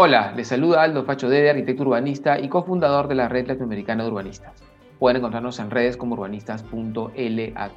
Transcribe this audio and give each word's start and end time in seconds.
Hola, 0.00 0.32
les 0.36 0.46
saluda 0.46 0.84
Aldo 0.84 1.02
Facho 1.02 1.28
Dede, 1.28 1.50
arquitecto 1.50 1.82
urbanista 1.82 2.38
y 2.38 2.48
cofundador 2.48 3.08
de 3.08 3.16
la 3.16 3.28
Red 3.28 3.48
Latinoamericana 3.48 4.04
de 4.04 4.10
Urbanistas. 4.10 4.62
Pueden 5.00 5.16
encontrarnos 5.16 5.58
en 5.58 5.72
redes 5.72 5.96
como 5.96 6.14
urbanistas.lat. 6.14 7.72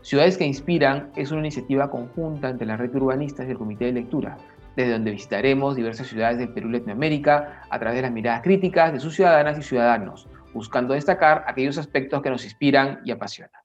Ciudades 0.00 0.38
que 0.38 0.46
Inspiran 0.46 1.12
es 1.16 1.32
una 1.32 1.42
iniciativa 1.42 1.90
conjunta 1.90 2.48
entre 2.48 2.66
la 2.66 2.78
Red 2.78 2.92
de 2.92 2.96
Urbanistas 2.96 3.46
y 3.46 3.50
el 3.50 3.58
Comité 3.58 3.84
de 3.84 3.92
Lectura, 3.92 4.38
desde 4.74 4.92
donde 4.92 5.10
visitaremos 5.10 5.76
diversas 5.76 6.06
ciudades 6.06 6.38
del 6.38 6.48
Perú 6.48 6.70
y 6.70 6.78
Latinoamérica 6.78 7.60
a 7.68 7.78
través 7.78 7.96
de 7.96 8.02
las 8.04 8.12
miradas 8.12 8.40
críticas 8.40 8.94
de 8.94 9.00
sus 9.00 9.14
ciudadanas 9.14 9.58
y 9.58 9.62
ciudadanos, 9.62 10.26
buscando 10.54 10.94
destacar 10.94 11.44
aquellos 11.46 11.76
aspectos 11.76 12.22
que 12.22 12.30
nos 12.30 12.44
inspiran 12.44 13.00
y 13.04 13.10
apasionan. 13.10 13.60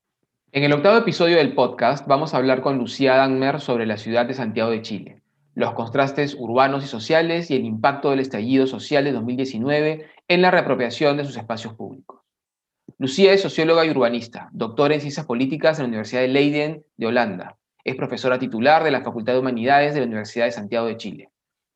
En 0.51 0.65
el 0.65 0.73
octavo 0.73 0.97
episodio 0.97 1.37
del 1.37 1.55
podcast 1.55 2.05
vamos 2.07 2.33
a 2.33 2.37
hablar 2.39 2.59
con 2.59 2.77
Lucía 2.77 3.15
Dangmer 3.15 3.61
sobre 3.61 3.85
la 3.85 3.95
ciudad 3.95 4.25
de 4.25 4.33
Santiago 4.33 4.69
de 4.69 4.81
Chile 4.81 5.21
los 5.55 5.73
contrastes 5.73 6.35
urbanos 6.37 6.83
y 6.83 6.87
sociales 6.87 7.51
y 7.51 7.55
el 7.55 7.65
impacto 7.65 8.11
del 8.11 8.19
estallido 8.19 8.67
social 8.67 9.03
de 9.03 9.11
2019 9.11 10.07
en 10.27 10.41
la 10.41 10.51
reapropiación 10.51 11.17
de 11.17 11.25
sus 11.25 11.37
espacios 11.37 11.73
públicos. 11.73 12.21
Lucía 12.97 13.33
es 13.33 13.41
socióloga 13.41 13.85
y 13.85 13.89
urbanista, 13.89 14.49
doctora 14.51 14.95
en 14.95 15.01
ciencias 15.01 15.25
políticas 15.25 15.77
en 15.77 15.83
la 15.83 15.87
Universidad 15.89 16.21
de 16.21 16.27
Leiden 16.27 16.85
de 16.97 17.07
Holanda. 17.07 17.57
Es 17.83 17.95
profesora 17.95 18.39
titular 18.39 18.83
de 18.83 18.91
la 18.91 19.01
Facultad 19.01 19.33
de 19.33 19.39
Humanidades 19.39 19.93
de 19.93 20.01
la 20.01 20.05
Universidad 20.05 20.45
de 20.45 20.51
Santiago 20.51 20.87
de 20.87 20.97
Chile. 20.97 21.29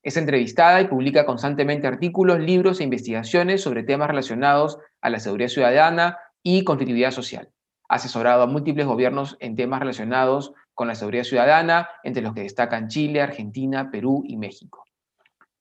Es 0.03 0.17
entrevistada 0.17 0.81
y 0.81 0.87
publica 0.87 1.25
constantemente 1.25 1.87
artículos, 1.87 2.39
libros 2.39 2.79
e 2.79 2.83
investigaciones 2.83 3.61
sobre 3.61 3.83
temas 3.83 4.09
relacionados 4.09 4.77
a 5.01 5.09
la 5.09 5.19
seguridad 5.19 5.47
ciudadana 5.47 6.17
y 6.43 6.65
conflictividad 6.65 7.11
social. 7.11 7.49
Ha 7.87 7.95
asesorado 7.95 8.43
a 8.43 8.47
múltiples 8.47 8.85
gobiernos 8.85 9.37
en 9.39 9.55
temas 9.55 9.79
relacionados 9.79 10.53
con 10.73 10.87
la 10.87 10.95
seguridad 10.95 11.23
ciudadana, 11.23 11.89
entre 12.03 12.21
los 12.21 12.33
que 12.33 12.41
destacan 12.41 12.87
Chile, 12.87 13.21
Argentina, 13.21 13.89
Perú 13.91 14.23
y 14.25 14.37
México. 14.37 14.85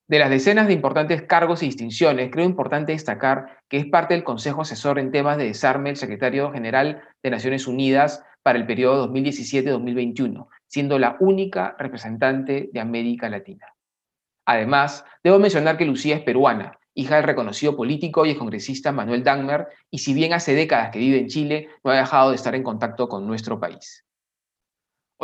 De 0.09 0.19
las 0.19 0.31
decenas 0.31 0.67
de 0.67 0.75
importantes 0.75 1.23
cargos 1.23 1.63
y 1.63 1.67
distinciones, 1.67 2.31
creo 2.31 2.45
importante 2.45 2.93
destacar 2.93 3.61
que 3.69 3.79
es 3.79 3.87
parte 3.87 4.15
del 4.15 4.25
Consejo 4.25 4.61
Asesor 4.63 4.99
en 4.99 5.11
temas 5.11 5.39
de 5.39 5.45
desarme 5.45 5.91
el 5.91 5.97
secretario 5.97 6.53
general 6.53 7.03
de 7.23 7.31
Naciones 7.31 7.67
Unidas 7.67 8.23
para 8.43 8.59
el 8.59 8.67
periodo 8.67 9.11
2017-2021, 9.11 10.49
siendo 10.67 10.99
la 10.99 11.17
única 11.21 11.77
representante 11.79 12.69
de 12.73 12.81
América 12.81 13.29
Latina. 13.29 13.69
Además, 14.45 15.05
debo 15.23 15.39
mencionar 15.39 15.79
que 15.79 15.87
Lucía 15.87 16.17
es 16.17 16.23
peruana, 16.23 16.79
hija 16.95 17.17
del 17.17 17.25
reconocido 17.25 17.77
político 17.77 18.27
y 18.27 18.35
congresista 18.35 18.93
Manuel 18.93 19.23
Dangmer, 19.23 19.69
y 19.91 19.99
si 19.99 20.13
bien 20.13 20.33
hace 20.33 20.55
décadas 20.55 20.91
que 20.91 20.99
vive 20.99 21.19
en 21.19 21.29
Chile, 21.29 21.69
no 21.85 21.91
ha 21.91 21.97
dejado 21.97 22.31
de 22.31 22.37
estar 22.37 22.55
en 22.55 22.63
contacto 22.63 23.09
con 23.09 23.27
nuestro 23.27 23.59
país. 23.59 24.05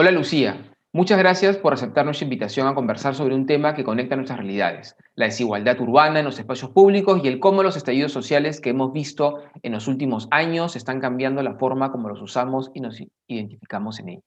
Hola 0.01 0.13
Lucía, 0.13 0.63
muchas 0.93 1.19
gracias 1.19 1.57
por 1.57 1.73
aceptar 1.73 2.05
nuestra 2.05 2.23
invitación 2.23 2.69
a 2.69 2.75
conversar 2.77 3.17
sobre 3.17 3.35
un 3.35 3.47
tema 3.47 3.75
que 3.75 3.83
conecta 3.83 4.15
nuestras 4.15 4.39
realidades, 4.39 4.95
la 5.17 5.25
desigualdad 5.25 5.81
urbana 5.81 6.21
en 6.21 6.25
los 6.25 6.39
espacios 6.39 6.71
públicos 6.71 7.21
y 7.21 7.27
el 7.27 7.41
cómo 7.41 7.65
los 7.65 7.77
estallidos 7.77 8.13
sociales 8.13 8.61
que 8.61 8.71
hemos 8.71 8.93
visto 8.93 9.43
en 9.61 9.73
los 9.73 9.89
últimos 9.89 10.29
años 10.31 10.77
están 10.77 11.01
cambiando 11.01 11.43
la 11.43 11.57
forma 11.57 11.91
como 11.91 12.09
los 12.09 12.23
usamos 12.23 12.71
y 12.75 12.81
nos 12.81 13.03
identificamos 13.27 13.99
en 13.99 14.11
ellos. 14.11 14.25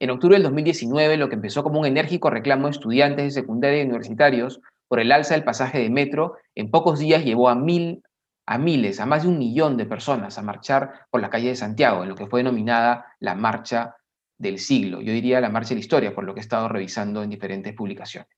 En 0.00 0.10
octubre 0.10 0.34
del 0.34 0.42
2019, 0.42 1.16
lo 1.16 1.28
que 1.28 1.36
empezó 1.36 1.62
como 1.62 1.78
un 1.78 1.86
enérgico 1.86 2.28
reclamo 2.28 2.66
de 2.66 2.72
estudiantes 2.72 3.24
de 3.26 3.40
secundaria 3.40 3.80
y 3.80 3.84
universitarios 3.84 4.60
por 4.88 4.98
el 4.98 5.12
alza 5.12 5.34
del 5.34 5.44
pasaje 5.44 5.78
de 5.78 5.90
metro, 5.90 6.38
en 6.56 6.72
pocos 6.72 6.98
días 6.98 7.24
llevó 7.24 7.50
a 7.50 7.54
mil 7.54 8.02
a 8.46 8.58
miles, 8.58 8.98
a 8.98 9.06
más 9.06 9.22
de 9.22 9.28
un 9.28 9.38
millón 9.38 9.76
de 9.76 9.86
personas 9.86 10.38
a 10.38 10.42
marchar 10.42 11.06
por 11.12 11.20
la 11.20 11.30
calle 11.30 11.50
de 11.50 11.54
Santiago, 11.54 12.02
en 12.02 12.08
lo 12.08 12.16
que 12.16 12.26
fue 12.26 12.40
denominada 12.40 13.14
la 13.20 13.36
Marcha 13.36 13.94
del 14.38 14.58
siglo, 14.58 15.00
yo 15.00 15.12
diría 15.12 15.40
la 15.40 15.50
marcha 15.50 15.70
de 15.70 15.76
la 15.76 15.80
historia, 15.80 16.14
por 16.14 16.24
lo 16.24 16.32
que 16.32 16.40
he 16.40 16.42
estado 16.42 16.68
revisando 16.68 17.22
en 17.22 17.30
diferentes 17.30 17.74
publicaciones. 17.74 18.30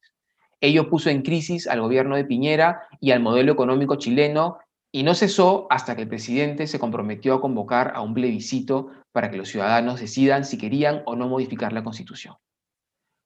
Ello 0.60 0.88
puso 0.88 1.10
en 1.10 1.22
crisis 1.22 1.66
al 1.66 1.80
gobierno 1.80 2.16
de 2.16 2.24
Piñera 2.24 2.82
y 3.00 3.12
al 3.12 3.20
modelo 3.20 3.52
económico 3.52 3.96
chileno 3.96 4.58
y 4.92 5.02
no 5.02 5.14
cesó 5.14 5.66
hasta 5.70 5.94
que 5.94 6.02
el 6.02 6.08
presidente 6.08 6.66
se 6.66 6.78
comprometió 6.78 7.34
a 7.34 7.40
convocar 7.40 7.92
a 7.94 8.00
un 8.00 8.12
plebiscito 8.12 8.88
para 9.12 9.30
que 9.30 9.36
los 9.36 9.48
ciudadanos 9.48 10.00
decidan 10.00 10.44
si 10.44 10.58
querían 10.58 11.02
o 11.06 11.16
no 11.16 11.28
modificar 11.28 11.72
la 11.72 11.84
constitución. 11.84 12.34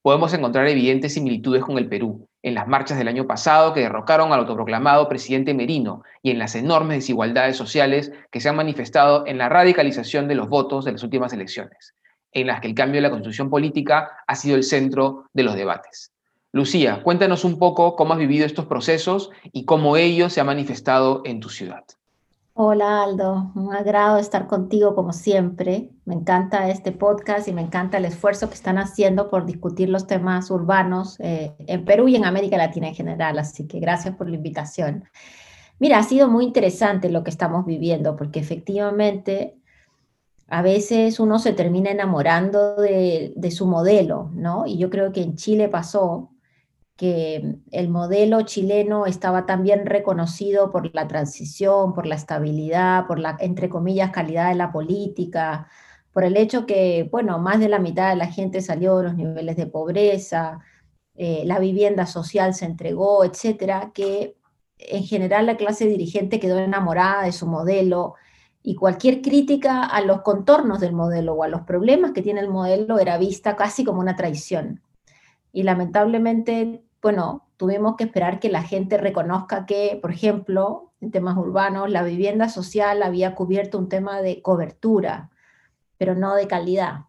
Podemos 0.03 0.35
encontrar 0.35 0.69
evidentes 0.69 1.15
similitudes 1.15 1.65
con 1.65 1.79
el 1.79 1.89
Perú, 1.89 2.29
en 2.43 2.55
las 2.55 2.69
marchas 2.69 2.99
del 2.99 3.09
año 3.09 3.27
pasado 3.27 3.73
que 3.73 3.81
derrocaron 3.81 4.33
al 4.33 4.41
autoproclamado 4.41 5.09
presidente 5.09 5.55
Merino 5.55 6.03
y 6.23 6.31
en 6.31 6.39
las 6.39 6.55
enormes 6.55 6.99
desigualdades 6.99 7.57
sociales 7.57 8.13
que 8.31 8.41
se 8.41 8.51
han 8.51 8.57
manifestado 8.57 9.27
en 9.27 9.39
la 9.39 9.49
radicalización 9.49 10.29
de 10.29 10.35
los 10.35 10.49
votos 10.49 10.85
de 10.85 10.93
las 10.93 11.03
últimas 11.03 11.33
elecciones 11.33 11.95
en 12.35 12.49
las 12.49 12.61
que 12.61 12.69
el 12.69 12.75
cambio 12.75 12.99
de 12.99 13.03
la 13.03 13.11
constitución 13.11 13.49
política 13.49 14.11
ha 14.27 14.35
sido 14.35 14.57
el 14.57 14.65
centro 14.65 15.25
de 15.33 15.45
los 15.45 15.55
debates. 15.55 16.13
Lucía, 16.53 17.03
cuéntanos 17.03 17.45
un 17.45 17.59
poco 17.59 17.97
cómo 17.97 18.13
has 18.13 18.19
vivido 18.19 18.47
estos 18.47 18.67
procesos 18.67 19.31
y 19.53 19.65
cómo 19.65 19.97
ello 19.97 20.29
se 20.29 20.41
ha 20.41 20.45
manifestado 20.45 21.23
en 21.25 21.41
tu 21.41 21.49
ciudad. 21.49 21.85
Hola 22.57 23.03
Aldo, 23.03 23.51
un 23.57 23.75
agrado 23.75 24.19
estar 24.19 24.47
contigo 24.47 24.95
como 24.95 25.13
siempre. 25.13 25.91
Me 26.05 26.15
encanta 26.15 26.69
este 26.69 26.93
podcast 26.93 27.49
y 27.49 27.53
me 27.53 27.63
encanta 27.63 27.99
el 27.99 28.05
esfuerzo 28.05 28.49
que 28.49 28.55
están 28.55 28.79
haciendo 28.79 29.29
por 29.29 29.47
discutir 29.47 29.89
los 29.89 30.07
temas 30.07 30.53
urbanos 30.53 31.19
eh, 31.19 31.53
en 31.59 31.85
Perú 31.85 32.07
y 32.07 32.15
en 32.15 32.25
América 32.25 32.57
Latina 32.57 32.87
en 32.87 32.95
general. 32.95 33.41
Así 33.41 33.67
que 33.67 33.81
gracias 33.81 34.15
por 34.15 34.29
la 34.29 34.37
invitación. 34.37 35.03
Mira, 35.81 35.99
ha 35.99 36.05
sido 36.05 36.29
muy 36.29 36.45
interesante 36.45 37.11
lo 37.11 37.25
que 37.25 37.31
estamos 37.31 37.67
viviendo 37.67 38.15
porque 38.15 38.39
efectivamente 38.39 39.57
a 40.49 40.63
veces 40.63 41.21
uno 41.21 41.39
se 41.39 41.53
termina 41.53 41.91
enamorando 41.91 42.77
de, 42.77 43.51
su 43.51 43.67
modelo, 43.67 44.31
¿no? 44.35 44.67
Y 44.67 44.79
yo 44.79 44.91
creo 44.91 45.13
que 45.13 45.23
en 45.23 45.37
Chile 45.37 45.69
pasó 45.69 46.31
que 46.97 47.57
el 47.73 47.89
modelo 47.89 48.43
chileno 48.43 49.07
estaba 49.07 49.47
también 49.47 49.87
reconocido 49.87 50.71
por 50.71 50.95
la 50.95 51.09
transición, 51.09 51.95
por 51.95 52.07
la 52.07 52.15
estabilidad, 52.15 53.07
por 53.07 53.19
la, 53.19 53.37
entre 53.41 53.69
comillas, 53.69 54.11
calidad 54.11 54.51
de 54.51 54.55
la 54.57 54.71
política, 54.73 55.69
por 56.13 56.25
el 56.25 56.37
hecho 56.37 56.67
que, 56.67 57.09
bueno, 57.11 57.39
más 57.39 57.59
de 57.59 57.69
la 57.69 57.81
mitad 57.81 58.11
de 58.11 58.17
la 58.17 58.29
gente 58.29 58.61
salió 58.61 58.99
de 58.99 59.05
los 59.05 59.17
niveles 59.17 59.57
de 59.57 59.67
pobreza, 59.67 60.61
eh, 61.17 61.43
la 61.47 61.59
vivienda 61.59 62.07
social 62.07 62.55
se 62.55 62.67
entregó, 62.67 63.25
etcétera, 63.25 63.93
que 63.95 64.37
en 64.79 65.05
general 65.05 65.47
la 65.47 65.57
clase 65.57 65.87
dirigente 65.87 66.41
quedó 66.41 66.59
enamorada 66.59 67.25
de 67.25 67.33
su 67.33 67.47
modelo, 67.47 68.15
y 68.67 68.77
cualquier 68.77 69.21
crítica 69.21 69.85
a 69.85 70.01
los 70.01 70.23
contornos 70.23 70.81
del 70.81 70.95
modelo 70.95 71.35
o 71.35 71.43
a 71.43 71.49
los 71.49 71.61
problemas 71.61 72.13
que 72.13 72.23
tiene 72.23 72.41
el 72.41 72.49
modelo 72.49 72.99
era 72.99 73.19
vista 73.19 73.57
casi 73.57 73.85
como 73.85 74.01
una 74.01 74.17
traición. 74.17 74.81
Y 75.53 75.65
lamentablemente, 75.65 76.83
bueno, 77.03 77.47
tuvimos 77.59 77.97
que 77.97 78.05
esperar 78.05 78.41
que 78.41 78.49
la 78.49 78.63
gente 78.63 78.97
reconozca 78.97 79.67
que, 79.67 79.99
por 80.01 80.13
ejemplo, 80.13 80.93
en 81.03 81.11
temas 81.11 81.37
urbanos, 81.37 81.91
la 81.91 82.03
vivienda 82.03 82.49
social 82.49 83.03
había 83.03 83.35
cubierto 83.35 83.79
un 83.79 83.91
tema 83.91 84.23
de 84.23 84.41
cobertura, 84.41 85.31
pero 85.99 86.15
no 86.15 86.35
de 86.35 86.49
calidad. 86.49 87.01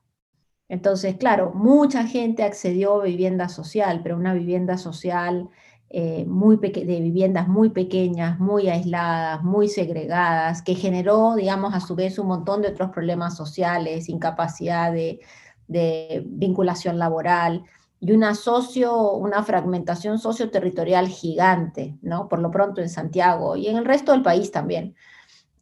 Entonces, 0.67 1.15
claro, 1.15 1.53
mucha 1.55 2.05
gente 2.05 2.43
accedió 2.43 2.99
a 2.99 3.05
vivienda 3.05 3.47
social, 3.47 4.01
pero 4.03 4.17
una 4.17 4.33
vivienda 4.33 4.77
social 4.77 5.49
eh, 5.97 6.25
muy 6.25 6.57
de 6.57 6.99
viviendas 6.99 7.47
muy 7.47 7.69
pequeñas, 7.69 8.37
muy 8.37 8.67
aisladas, 8.67 9.41
muy 9.45 9.69
segregadas, 9.69 10.61
que 10.61 10.75
generó, 10.75 11.35
digamos, 11.35 11.73
a 11.73 11.79
su 11.79 11.95
vez 11.95 12.19
un 12.19 12.27
montón 12.27 12.61
de 12.61 12.67
otros 12.67 12.91
problemas 12.91 13.37
sociales, 13.37 14.09
incapacidad 14.09 14.91
de, 14.91 15.21
vinculación 16.25 16.99
laboral 16.99 17.63
y 18.01 18.11
una, 18.11 18.35
socio, 18.35 19.13
una 19.13 19.41
fragmentación 19.43 20.19
socioterritorial 20.19 21.07
gigante, 21.07 21.97
¿no? 22.01 22.27
Por 22.27 22.39
lo 22.39 22.51
pronto 22.51 22.81
en 22.81 22.89
Santiago 22.89 23.55
y 23.55 23.67
en 23.67 23.77
el 23.77 23.85
resto 23.85 24.11
del 24.11 24.21
país 24.21 24.51
también. 24.51 24.95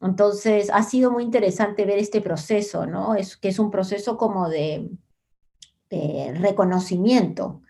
Entonces, 0.02 0.72
ha 0.74 0.82
sido 0.82 1.12
muy 1.12 1.22
interesante 1.26 1.86
ver 1.86 2.00
este 2.00 2.22
proceso, 2.22 2.88
¿no? 2.88 3.14
Es, 3.14 3.38
que 3.38 3.50
es 3.50 3.60
un 3.60 3.70
proceso 3.70 4.18
como 4.18 4.50
de, 4.50 4.90
de 5.92 6.34
reconocimiento 6.40 7.62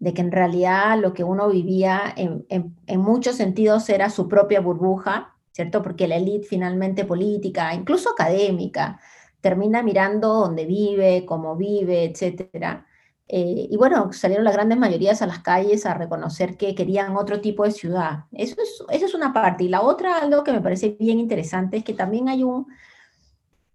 de 0.00 0.14
que 0.14 0.22
en 0.22 0.32
realidad 0.32 0.98
lo 0.98 1.12
que 1.12 1.24
uno 1.24 1.48
vivía 1.48 2.12
en, 2.16 2.74
muchos 2.98 3.36
sentidos 3.36 3.88
era 3.90 4.10
su 4.10 4.28
propia 4.28 4.60
burbuja, 4.60 5.36
¿cierto? 5.52 5.82
Porque 5.82 6.08
la 6.08 6.16
élite 6.16 6.46
finalmente 6.46 7.04
política, 7.04 7.74
incluso 7.74 8.10
académica, 8.10 8.98
termina 9.42 9.82
mirando 9.82 10.28
dónde 10.34 10.64
vive, 10.64 11.26
cómo 11.26 11.54
vive, 11.54 12.04
etcétera. 12.04 12.86
Eh, 13.28 13.68
y 13.70 13.76
bueno, 13.76 14.12
salieron 14.12 14.44
las 14.44 14.54
grandes 14.54 14.78
mayorías 14.78 15.22
a 15.22 15.26
las 15.26 15.40
calles 15.40 15.84
a 15.86 15.94
reconocer 15.94 16.56
que 16.56 16.74
querían 16.74 17.16
otro 17.16 17.40
tipo 17.42 17.64
de 17.64 17.70
ciudad. 17.70 18.24
Eso 18.32 18.56
es, 18.60 18.82
eso 18.90 19.06
es 19.06 19.14
una 19.14 19.34
parte. 19.34 19.64
Y 19.64 19.68
la 19.68 19.82
otra, 19.82 20.16
algo 20.18 20.42
que 20.44 20.52
me 20.52 20.62
parece 20.62 20.96
bien 20.98 21.20
interesante, 21.20 21.76
es 21.76 21.84
que 21.84 21.92
también 21.92 22.28
hay 22.30 22.42
un, 22.42 22.66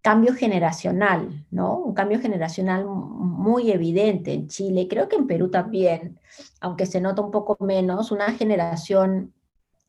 cambio 0.06 0.36
generacional, 0.36 1.48
¿no? 1.50 1.80
Un 1.80 1.96
cambio 1.96 2.20
generacional 2.20 2.86
muy 2.86 3.72
evidente 3.72 4.34
en 4.34 4.48
Chile, 4.48 4.88
creo 4.88 5.10
que 5.10 5.16
en 5.16 5.26
Perú 5.26 5.50
también, 5.50 6.20
aunque 6.62 6.86
se 6.86 7.02
nota 7.02 7.24
un 7.24 7.32
poco 7.32 7.58
menos, 7.66 8.12
una 8.12 8.32
generación 8.34 9.34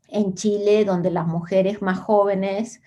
en 0.08 0.32
Chile 0.32 0.86
donde 0.86 1.10
las 1.10 1.26
mujeres 1.26 1.82
más 1.82 1.98
jóvenes, 1.98 2.80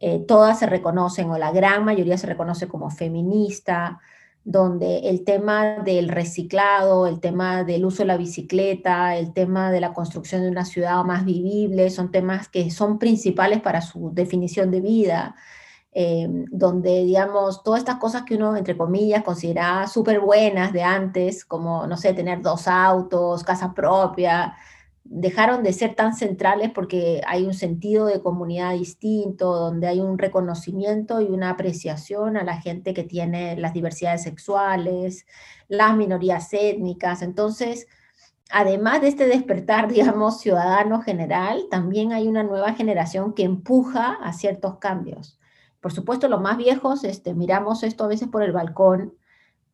eh, 0.00 0.24
todas 0.26 0.58
se 0.58 0.66
reconocen, 0.66 1.30
o 1.30 1.38
la 1.38 1.52
gran 1.52 1.84
mayoría 1.84 2.18
se 2.18 2.26
reconoce 2.26 2.66
como 2.66 2.90
feminista, 2.90 4.00
donde 4.42 5.08
el 5.08 5.22
tema 5.22 5.76
del 5.84 6.08
reciclado, 6.08 7.06
el 7.06 7.20
tema 7.20 7.62
del 7.62 7.84
uso 7.84 7.98
de 7.98 8.08
la 8.08 8.16
bicicleta, 8.16 9.14
el 9.16 9.32
tema 9.32 9.70
de 9.70 9.80
la 9.80 9.92
construcción 9.92 10.42
de 10.42 10.48
una 10.48 10.64
ciudad 10.64 11.04
más 11.04 11.24
vivible, 11.24 11.90
son 11.90 12.10
temas 12.10 12.48
que 12.48 12.72
son 12.72 12.98
principales 12.98 13.60
para 13.60 13.82
su 13.82 14.10
definición 14.12 14.72
de 14.72 14.80
vida. 14.80 15.36
Eh, 15.94 16.26
donde, 16.50 17.04
digamos, 17.04 17.62
todas 17.62 17.80
estas 17.80 17.96
cosas 17.96 18.22
que 18.22 18.36
uno, 18.36 18.56
entre 18.56 18.76
comillas, 18.78 19.22
consideraba 19.22 19.86
súper 19.86 20.20
buenas 20.20 20.72
de 20.72 20.82
antes, 20.82 21.44
como, 21.44 21.86
no 21.86 21.98
sé, 21.98 22.14
tener 22.14 22.40
dos 22.40 22.66
autos, 22.66 23.44
casa 23.44 23.74
propia, 23.74 24.54
dejaron 25.04 25.62
de 25.62 25.72
ser 25.72 25.94
tan 25.94 26.14
centrales 26.14 26.70
porque 26.70 27.20
hay 27.26 27.44
un 27.44 27.54
sentido 27.54 28.06
de 28.06 28.22
comunidad 28.22 28.72
distinto, 28.72 29.54
donde 29.54 29.86
hay 29.88 30.00
un 30.00 30.18
reconocimiento 30.18 31.20
y 31.20 31.26
una 31.26 31.50
apreciación 31.50 32.36
a 32.36 32.44
la 32.44 32.60
gente 32.60 32.94
que 32.94 33.04
tiene 33.04 33.56
las 33.56 33.74
diversidades 33.74 34.22
sexuales, 34.22 35.26
las 35.68 35.96
minorías 35.96 36.48
étnicas. 36.52 37.22
Entonces, 37.22 37.86
además 38.50 39.00
de 39.02 39.08
este 39.08 39.26
despertar, 39.26 39.88
digamos, 39.92 40.40
ciudadano 40.40 41.02
general, 41.02 41.66
también 41.70 42.12
hay 42.12 42.28
una 42.28 42.44
nueva 42.44 42.74
generación 42.74 43.34
que 43.34 43.44
empuja 43.44 44.14
a 44.22 44.32
ciertos 44.32 44.78
cambios. 44.78 45.38
Por 45.82 45.92
supuesto, 45.92 46.28
los 46.28 46.40
más 46.40 46.56
viejos 46.56 47.02
este, 47.02 47.34
miramos 47.34 47.82
esto 47.82 48.04
a 48.04 48.08
veces 48.08 48.28
por 48.28 48.44
el 48.44 48.52
balcón, 48.52 49.14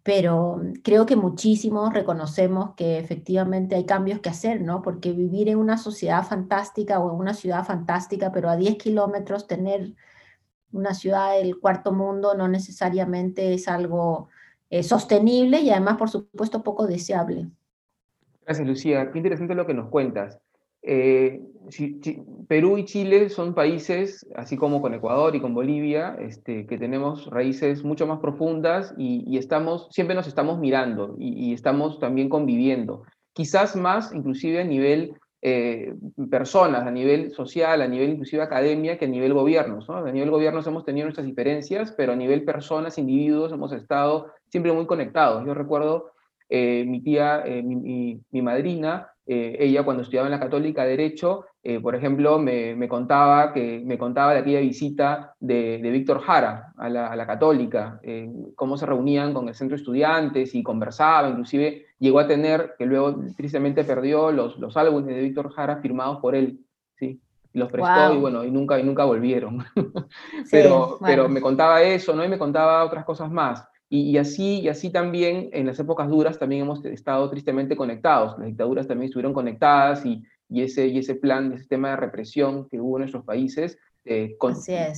pero 0.03 0.59
creo 0.83 1.05
que 1.05 1.17
muchísimos 1.17 1.93
reconocemos 1.93 2.75
que 2.77 2.99
efectivamente 2.99 3.77
hay 3.77 3.85
cambios 3.85 4.21
que 4.21 4.31
hacer, 4.31 4.63
¿no? 4.63 4.81
Porque 4.81 5.13
vivir 5.13 5.51
en 5.51 5.59
una 5.59 5.77
sociedad 5.77 6.25
fantástica 6.27 6.99
o 6.99 7.13
en 7.13 7.21
una 7.21 7.35
ciudad 7.35 7.63
fantástica, 7.63 8.33
pero 8.33 8.49
a 8.49 8.57
10 8.57 8.79
kilómetros 8.79 9.47
tener 9.47 9.93
una 10.73 10.95
ciudad 10.95 11.35
del 11.35 11.61
cuarto 11.61 11.93
mundo 11.93 12.35
no 12.35 12.49
necesariamente 12.49 13.53
es 13.53 13.69
algo 13.69 14.31
eh, 14.71 14.83
sostenible 14.83 15.61
y 15.61 15.69
además, 15.69 15.99
por 15.99 16.09
supuesto, 16.09 16.63
poco 16.63 16.87
deseable. 16.87 17.51
Gracias, 18.47 18.67
Lucía. 18.67 19.11
Qué 19.13 19.19
interesante 19.19 19.55
lo 19.55 19.67
que 19.67 19.75
nos 19.75 19.91
cuentas. 19.91 20.41
Eh, 20.83 21.41
Perú 22.49 22.79
y 22.79 22.85
Chile 22.85 23.29
son 23.29 23.55
países, 23.55 24.27
así 24.35 24.57
como 24.57 24.81
con 24.81 24.95
Ecuador 24.95 25.35
y 25.37 25.41
con 25.41 25.55
Bolivia, 25.55 26.17
este, 26.19 26.67
que 26.67 26.79
tenemos 26.79 27.27
raíces 27.27 27.85
mucho 27.85 28.07
más 28.07 28.21
profundas 28.21 28.95
y, 28.97 29.37
estamos, 29.37 29.89
siempre 29.91 30.17
nos 30.17 30.27
estamos 30.27 30.59
mirando 30.59 31.15
y, 31.19 31.53
estamos 31.53 31.99
también 31.99 32.29
conviviendo. 32.29 33.03
Quizás 33.35 33.77
más, 33.77 34.15
inclusive 34.15 34.61
a 34.61 34.65
nivel 34.65 35.15
eh, 35.43 35.95
personas, 36.31 36.87
a 36.87 36.91
nivel 36.91 37.33
social, 37.33 37.83
a 37.83 37.87
nivel 37.87 38.11
inclusive 38.11 38.43
academia, 38.43 38.99
que 38.99 39.05
a 39.05 39.09
nivel 39.09 39.35
gobiernos. 39.35 39.91
A 39.91 40.11
nivel 40.11 40.31
gobiernos 40.31 40.67
hemos 40.67 40.85
tenido 40.85 41.05
nuestras 41.05 41.27
diferencias, 41.27 41.93
pero 41.93 42.13
a 42.13 42.17
nivel 42.17 42.45
personas, 42.45 42.99
individuos, 42.99 43.53
hemos 43.53 43.73
estado 43.73 44.33
siempre 44.49 44.73
muy 44.73 44.87
conectados. 44.87 45.45
Yo 45.45 45.53
recuerdo 45.53 46.13
eh, 46.49 46.85
mi 46.87 47.03
tía, 47.03 47.45
mi, 47.63 48.21
mi 48.31 48.43
madrina, 48.43 49.13
eh, 49.31 49.57
ella 49.61 49.83
cuando 49.83 50.03
estudiaba 50.03 50.27
en 50.27 50.33
la 50.33 50.41
Católica 50.41 50.87
Derecho, 50.87 51.45
eh, 51.63 51.81
por 51.81 51.95
ejemplo, 51.95 52.39
me, 52.39 52.89
contaba 52.89 53.53
que, 53.53 53.83
me 53.85 53.99
contaba 53.99 54.33
de 54.33 54.39
aquella 54.39 54.61
visita 54.61 55.35
de, 55.39 55.79
Víctor 55.83 56.23
Jara 56.23 56.73
a 56.79 56.89
la, 56.89 57.27
Católica, 57.27 58.01
eh, 58.03 58.27
cómo 58.57 58.79
se 58.79 58.87
reunían 58.87 59.35
con 59.35 59.47
el 59.47 59.55
centro 59.55 59.77
de 59.77 59.83
estudiantes 59.83 60.55
y 60.55 60.63
conversaba, 60.63 61.29
inclusive 61.29 61.85
llegó 61.99 62.21
a 62.21 62.27
tener, 62.27 62.75
que 62.79 62.87
luego 62.87 63.21
tristemente 63.37 63.85
perdió, 63.85 64.33
los, 64.33 64.59
los 64.59 64.79
álbumes 64.79 65.15
de 65.15 65.21
Víctor 65.21 65.53
Jara 65.53 65.77
firmados 65.83 66.21
por 66.21 66.35
él, 66.35 66.61
¿sí? 66.97 67.21
los 67.53 67.71
prestó 67.71 68.15
y 68.15 68.17
bueno, 68.17 68.45
y 68.45 68.51
nunca, 68.51 68.81
y 68.81 68.83
nunca 68.83 69.05
volvieron. 69.05 69.63
pero, 70.51 70.99
pero 71.05 71.29
me 71.29 71.43
contaba 71.43 71.83
eso, 71.83 72.15
¿no? 72.15 72.25
Y 72.25 72.29
me 72.29 72.39
contaba 72.39 72.83
otras 72.83 73.05
cosas 73.05 73.31
más. 73.31 73.69
Y, 73.91 74.19
así, 74.19 74.61
y 74.61 74.69
así 74.69 74.91
también 74.91 75.49
en 75.53 75.67
las 75.67 75.79
épocas 75.79 76.11
duras 76.11 76.39
también 76.39 76.63
hemos 76.63 76.85
estado 76.85 77.31
tristemente 77.31 77.75
conectados. 77.75 78.37
Las 78.39 78.49
dictaduras 78.49 78.87
también 78.87 79.07
estuvieron 79.07 79.33
conectadas 79.33 80.05
y, 80.05 80.23
y 80.49 80.63
ese, 80.63 80.89
y 80.89 80.99
ese 80.99 81.15
plan, 81.15 81.53
ese 81.55 81.67
tema 81.67 81.91
de 81.91 81.97
represión 81.97 82.69
que 82.69 82.81
hubo 82.81 82.97
en 82.97 83.03
nuestros 83.03 83.25
países 83.25 83.79
eh, 84.05 84.37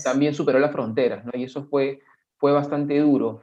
también 0.04 0.34
superó 0.34 0.58
las 0.58 0.72
fronteras, 0.72 1.24
¿no? 1.24 1.32
Y 1.34 1.44
eso 1.44 1.64
fue, 1.64 2.00
fue 2.36 2.52
bastante 2.52 2.98
duro. 2.98 3.42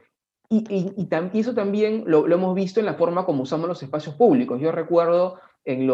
Y, 0.50 0.64
y, 0.70 1.38
eso 1.38 1.54
también 1.54 2.04
lo, 2.06 2.26
lo, 2.26 2.34
hemos 2.36 2.54
visto 2.54 2.80
en 2.80 2.86
la 2.86 2.94
forma 2.94 3.26
como 3.26 3.42
usamos 3.42 3.68
los 3.68 3.82
espacios 3.82 4.14
públicos. 4.14 4.60
Yo 4.60 4.72
recuerdo 4.72 5.38
en, 5.64 5.82
en 5.82 5.86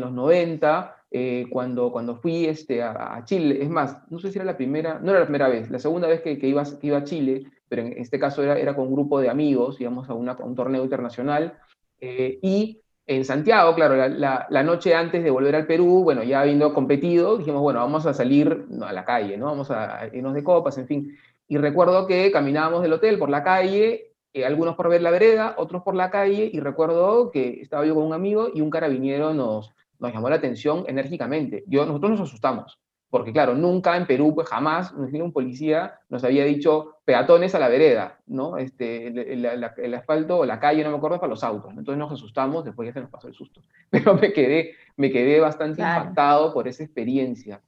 los 0.00 0.12
90, 0.12 0.96
eh, 1.10 1.46
cuando, 1.50 1.92
cuando 1.92 2.16
fui 2.16 2.46
este, 2.46 2.82
a, 2.82 3.22
Chile, 3.24 3.58
es 3.62 3.70
más, 3.70 3.98
no 4.10 4.18
sé 4.18 4.30
si 4.30 4.38
era 4.38 4.44
la 4.44 4.56
primera, 4.56 4.98
no 4.98 5.10
era 5.10 5.20
la 5.20 5.26
primera 5.26 5.48
vez, 5.48 5.70
la 5.70 5.78
segunda 5.78 6.08
vez 6.08 6.20
que, 6.20 6.38
que, 6.38 6.48
iba, 6.48 6.62
que 6.64 6.86
iba 6.86 6.98
a 6.98 7.04
Chile, 7.04 7.44
pero 7.72 7.86
en 7.86 7.94
este 7.96 8.18
caso 8.18 8.42
era, 8.42 8.58
era 8.58 8.76
con 8.76 8.88
un 8.88 8.92
grupo 8.92 9.18
de 9.18 9.30
amigos, 9.30 9.80
íbamos 9.80 10.10
a, 10.10 10.12
una, 10.12 10.36
un 10.40 10.54
torneo 10.54 10.82
internacional, 10.84 11.58
eh, 11.98 12.38
y 12.42 12.82
en 13.06 13.24
Santiago, 13.24 13.74
claro, 13.74 13.96
la, 13.96 14.46
la, 14.46 14.62
noche 14.62 14.94
antes 14.94 15.24
de 15.24 15.30
volver 15.30 15.56
al 15.56 15.66
Perú, 15.66 16.02
bueno, 16.04 16.22
ya 16.22 16.42
habiendo 16.42 16.74
competido, 16.74 17.38
dijimos, 17.38 17.62
bueno, 17.62 17.80
vamos 17.80 18.04
a 18.04 18.12
salir 18.12 18.66
a 18.82 18.92
la 18.92 19.06
calle, 19.06 19.38
¿no? 19.38 19.46
Vamos 19.46 19.70
a 19.70 20.06
irnos 20.12 20.34
de 20.34 20.44
copas, 20.44 20.76
en 20.76 20.86
fin. 20.86 21.16
Y 21.48 21.56
recuerdo 21.56 22.06
que 22.06 22.30
caminábamos 22.30 22.82
del 22.82 22.92
hotel 22.92 23.18
por 23.18 23.30
la 23.30 23.42
calle, 23.42 24.12
eh, 24.34 24.44
algunos 24.44 24.76
por 24.76 24.90
ver 24.90 25.00
la 25.00 25.10
vereda, 25.10 25.54
otros 25.56 25.82
por 25.82 25.94
la 25.94 26.10
calle, 26.10 26.50
y 26.52 26.60
recuerdo 26.60 27.30
que 27.30 27.62
estaba 27.62 27.86
yo 27.86 27.94
con 27.94 28.04
un 28.04 28.12
amigo 28.12 28.50
y 28.54 28.60
un 28.60 28.68
carabinero 28.68 29.32
nos, 29.32 29.72
nos 29.98 30.12
llamó 30.12 30.28
la 30.28 30.36
atención 30.36 30.84
enérgicamente. 30.88 31.64
Yo, 31.66 31.86
nosotros 31.86 32.10
nos 32.10 32.20
asustamos, 32.20 32.78
porque 33.12 33.30
claro, 33.30 33.54
nunca 33.54 33.94
en 33.98 34.06
Perú, 34.06 34.34
pues 34.34 34.48
jamás, 34.48 34.90
un 34.92 35.32
policía 35.34 36.00
nos 36.08 36.24
había 36.24 36.46
dicho 36.46 36.96
peatones 37.04 37.54
a 37.54 37.58
la 37.58 37.68
vereda, 37.68 38.18
¿no? 38.26 38.56
Este, 38.56 39.08
el, 39.08 39.94
asfalto 39.94 40.38
o 40.38 40.46
la 40.46 40.58
calle, 40.58 40.82
no 40.82 40.90
me 40.90 40.96
acuerdo, 40.96 41.20
para 41.20 41.28
los 41.28 41.44
autos. 41.44 41.72
Entonces 41.72 41.98
nos 41.98 42.10
asustamos, 42.10 42.64
después 42.64 42.86
ya 42.88 42.94
se 42.94 43.02
nos 43.02 43.10
pasó 43.10 43.28
el 43.28 43.34
susto. 43.34 43.60
Pero 43.90 44.14
me 44.14 44.32
quedé, 44.32 44.76
me 44.96 45.10
quedé 45.10 45.40
bastante 45.40 45.82
impactado 45.82 46.54
por 46.54 46.66
esa 46.68 46.84
experiencia. 46.84 47.60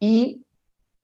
Y 0.00 0.44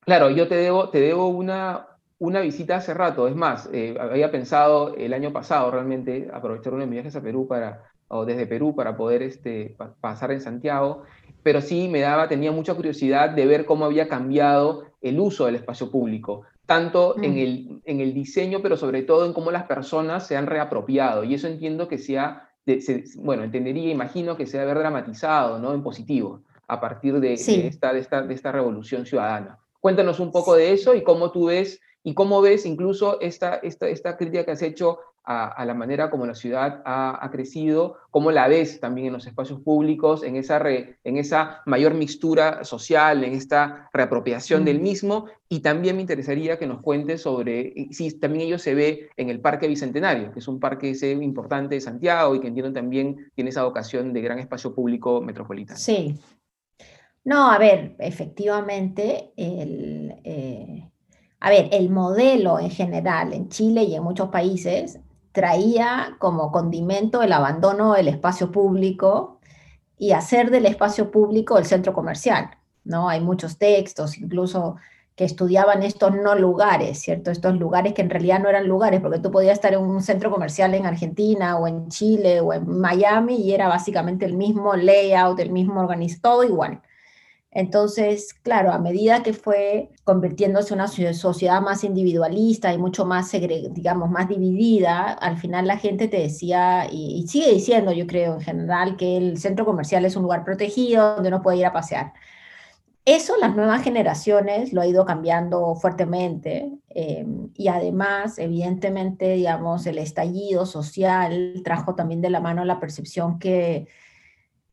claro, 0.01 0.29
yo 0.29 0.49
te 0.49 0.57
debo, 0.57 0.89
te 0.91 0.99
debo 0.99 1.29
una, 1.29 1.87
una 2.19 2.41
visita 2.41 2.79
hace 2.79 2.95
rato. 2.95 3.29
Es 3.29 3.37
más, 3.37 3.71
eh, 3.73 3.97
había 4.01 4.33
pensado 4.33 4.97
el 4.97 5.15
año 5.15 5.33
pasado 5.33 5.71
realmente 5.71 6.29
aprovechar 6.35 6.73
uno 6.73 6.81
de 6.81 6.89
mis 6.89 6.97
viajes 6.97 7.15
a 7.15 7.23
Perú 7.23 7.47
para, 7.47 7.85
o 8.09 8.25
desde 8.25 8.49
Perú 8.49 8.75
para 8.75 8.97
poder 8.97 9.23
este, 9.23 9.77
pasar 10.01 10.33
en 10.33 10.41
Santiago 10.41 11.05
pero 11.45 11.61
sí 11.61 11.87
me 11.89 12.01
daba, 12.01 12.27
tenía 12.27 12.51
mucha 12.51 12.75
curiosidad 12.75 13.31
de 13.31 13.47
ver 13.47 13.67
cómo 13.67 13.85
había 13.85 14.09
cambiado 14.09 14.87
el 15.01 15.21
uso 15.21 15.47
del 15.47 15.55
espacio 15.55 15.91
público, 15.91 16.43
tanto 16.67 17.15
en, 17.23 17.35
mm. 17.35 17.39
el, 17.39 17.81
en 17.85 18.01
el 18.01 18.13
diseño, 18.13 18.61
pero 18.63 18.77
sobre 18.77 19.03
todo 19.03 19.27
en 19.27 19.33
cómo 19.33 19.53
las 19.53 19.65
personas 19.65 20.27
se 20.27 20.37
han 20.37 20.47
reapropiado. 20.47 21.23
Y 21.23 21.35
eso 21.35 21.47
entiendo 21.47 21.87
que 21.87 21.99
sea, 21.99 22.51
bueno, 23.19 23.45
entendería, 23.45 23.93
imagino 23.93 24.37
que 24.37 24.47
se 24.47 24.59
debe 24.59 24.71
haber 24.71 24.83
dramatizado, 24.83 25.61
¿no? 25.61 25.73
En 25.73 25.83
positivo, 25.83 26.41
a 26.67 26.81
partir 26.81 27.21
de, 27.21 27.35
esta, 27.35 27.93
de, 27.93 27.99
esta, 28.01 28.23
de 28.23 28.35
esta 28.35 28.51
revolución 28.51 29.07
ciudadana. 29.07 29.59
Cuéntanos 29.81 30.19
un 30.19 30.33
poco 30.33 30.57
de 30.57 30.73
eso 30.73 30.95
y 30.95 31.05
cómo 31.05 31.31
tú 31.31 31.47
ves 31.47 31.81
¿Y 32.07 32.13
cómo 32.13 32.43
ves 32.43 32.67
incluso 32.67 33.19
esta, 33.23 33.57
esta, 33.57 33.89
esta 33.89 34.19
crítica 34.19 34.45
que 34.45 34.51
has 34.51 34.63
hecho 34.63 34.99
a, 35.25 35.65
la 35.65 35.75
manera 35.75 36.11
como 36.11 36.27
la 36.27 36.35
ciudad 36.35 36.83
ha, 36.85 37.29
crecido? 37.33 37.97
¿Cómo 38.11 38.31
la 38.31 38.47
ves 38.47 38.81
también 38.81 39.09
en 39.09 39.13
los 39.15 39.27
espacios 39.27 39.61
públicos, 39.61 40.23
en 40.23 40.37
esa, 40.37 40.63
en 40.69 41.17
esa 41.17 41.63
mayor 41.67 41.95
mixtura 41.95 42.65
social, 42.65 43.25
en 43.25 43.33
esta 43.33 43.89
reapropiación 43.93 44.65
del 44.65 44.81
mismo? 44.81 45.27
Y 45.49 45.61
también 45.61 45.97
me 45.97 46.03
interesaría 46.03 46.59
que 46.59 46.67
nos 46.67 46.83
cuentes 46.83 47.23
sobre 47.23 47.89
si 47.91 48.19
también 48.19 48.47
ello 48.47 48.59
se 48.59 48.75
ve 48.75 49.09
en 49.17 49.31
el 49.31 49.41
Parque 49.41 49.67
Bicentenario, 49.67 50.33
que 50.33 50.41
es 50.41 50.49
un 50.49 50.61
parque 50.61 50.95
importante 51.23 51.77
de 51.77 51.81
Santiago 51.81 52.35
y 52.35 52.41
que 52.41 52.49
entiendo 52.49 52.73
también 52.73 53.31
tiene 53.35 53.51
esa 53.51 53.65
vocación 53.65 54.13
de 54.13 54.21
gran 54.21 54.39
espacio 54.39 54.75
público 54.75 55.21
metropolitano. 55.21 55.79
Sí. 55.79 56.21
No, 57.25 57.51
a 57.51 57.59
ver, 57.59 57.97
efectivamente, 57.99 59.33
el... 59.37 60.15
Eh, 60.25 60.91
a 61.41 61.51
ver, 61.51 61.69
el 61.73 61.91
modelo 61.91 62.59
en 62.59 62.71
general 62.71 63.35
en 63.35 63.51
Chile 63.51 63.83
y 63.83 63.95
en 63.95 64.03
muchos 64.03 64.31
países 64.31 64.99
traía 65.35 66.15
como 66.21 66.53
condimento 66.53 67.21
el 67.21 67.33
abandono 67.33 67.95
del 67.95 68.07
espacio 68.07 68.53
público 68.53 69.41
y 69.99 70.13
hacer 70.13 70.53
del 70.53 70.65
espacio 70.65 71.11
público 71.11 71.59
el 71.59 71.67
centro 71.67 71.93
comercial, 71.93 72.51
¿no? 72.85 73.09
Hay 73.09 73.21
muchos 73.21 73.59
textos, 73.59 74.17
incluso 74.17 74.77
que 75.17 75.25
estudiaban 75.25 75.83
estos 75.83 76.15
no 76.15 76.37
lugares, 76.37 77.01
¿cierto? 77.01 77.33
Estos 77.33 77.57
lugares 77.57 77.95
que 77.95 78.03
en 78.03 78.11
realidad 78.11 78.39
no 78.39 78.49
eran 78.49 78.69
lugares, 78.69 79.01
porque 79.01 79.19
tú 79.19 79.33
podías 79.33 79.55
estar 79.55 79.73
en 79.73 79.81
un 79.81 80.03
centro 80.03 80.31
comercial 80.31 80.73
en 80.73 80.87
Argentina 80.87 81.59
o 81.59 81.67
en 81.67 81.89
Chile 81.89 82.41
o 82.41 82.53
en 82.53 82.69
Miami 82.69 83.35
y 83.35 83.55
era 83.55 83.67
básicamente 83.67 84.25
el 84.27 84.35
mismo 84.35 84.77
layout, 84.77 85.41
el 85.41 85.51
mismo 85.51 85.81
organizado, 85.81 86.21
todo 86.23 86.45
igual. 86.45 86.81
Entonces, 87.55 88.35
claro, 88.35 88.73
a 88.73 88.79
medida 88.81 89.23
que 89.23 89.33
fue 89.33 89.91
convirtiéndose 90.03 90.75
en 90.75 90.81
una 90.81 90.89
sociedad 90.89 91.61
más 91.61 91.85
individualista 91.85 92.75
y 92.75 92.79
mucho 92.79 93.07
más, 93.07 93.31
digamos, 93.31 94.11
más 94.11 94.29
dividida, 94.29 95.13
al 95.13 95.39
final 95.39 95.69
la 95.69 95.79
gente 95.79 96.09
te 96.09 96.19
decía, 96.19 96.89
y, 96.91 97.25
sigue 97.29 97.53
diciendo, 97.53 97.93
yo 97.93 98.09
creo, 98.09 98.35
en 98.35 98.41
general, 98.41 98.97
que 98.97 99.17
el 99.17 99.39
centro 99.39 99.65
comercial 99.65 100.05
es 100.05 100.17
un 100.17 100.25
lugar 100.25 100.45
protegido 100.45 101.15
donde 101.15 101.29
uno 101.29 101.43
puede 101.43 101.59
ir 101.59 101.67
a 101.67 101.73
pasear. 101.73 102.13
Eso 103.05 103.37
las 103.39 103.55
nuevas 103.55 103.83
generaciones 103.83 104.73
lo 104.73 104.81
ha 104.81 104.87
ido 104.87 105.05
cambiando 105.05 105.75
fuertemente 105.77 106.73
eh, 106.89 107.27
y 107.55 107.69
además, 107.69 108.39
evidentemente, 108.39 109.35
digamos, 109.35 109.87
el 109.87 109.99
estallido 109.99 110.67
social 110.67 111.61
trajo 111.65 111.95
también 111.95 112.21
de 112.23 112.31
la 112.31 112.41
mano 112.41 112.65
la 112.65 112.81
percepción 112.81 113.39
que, 113.39 113.87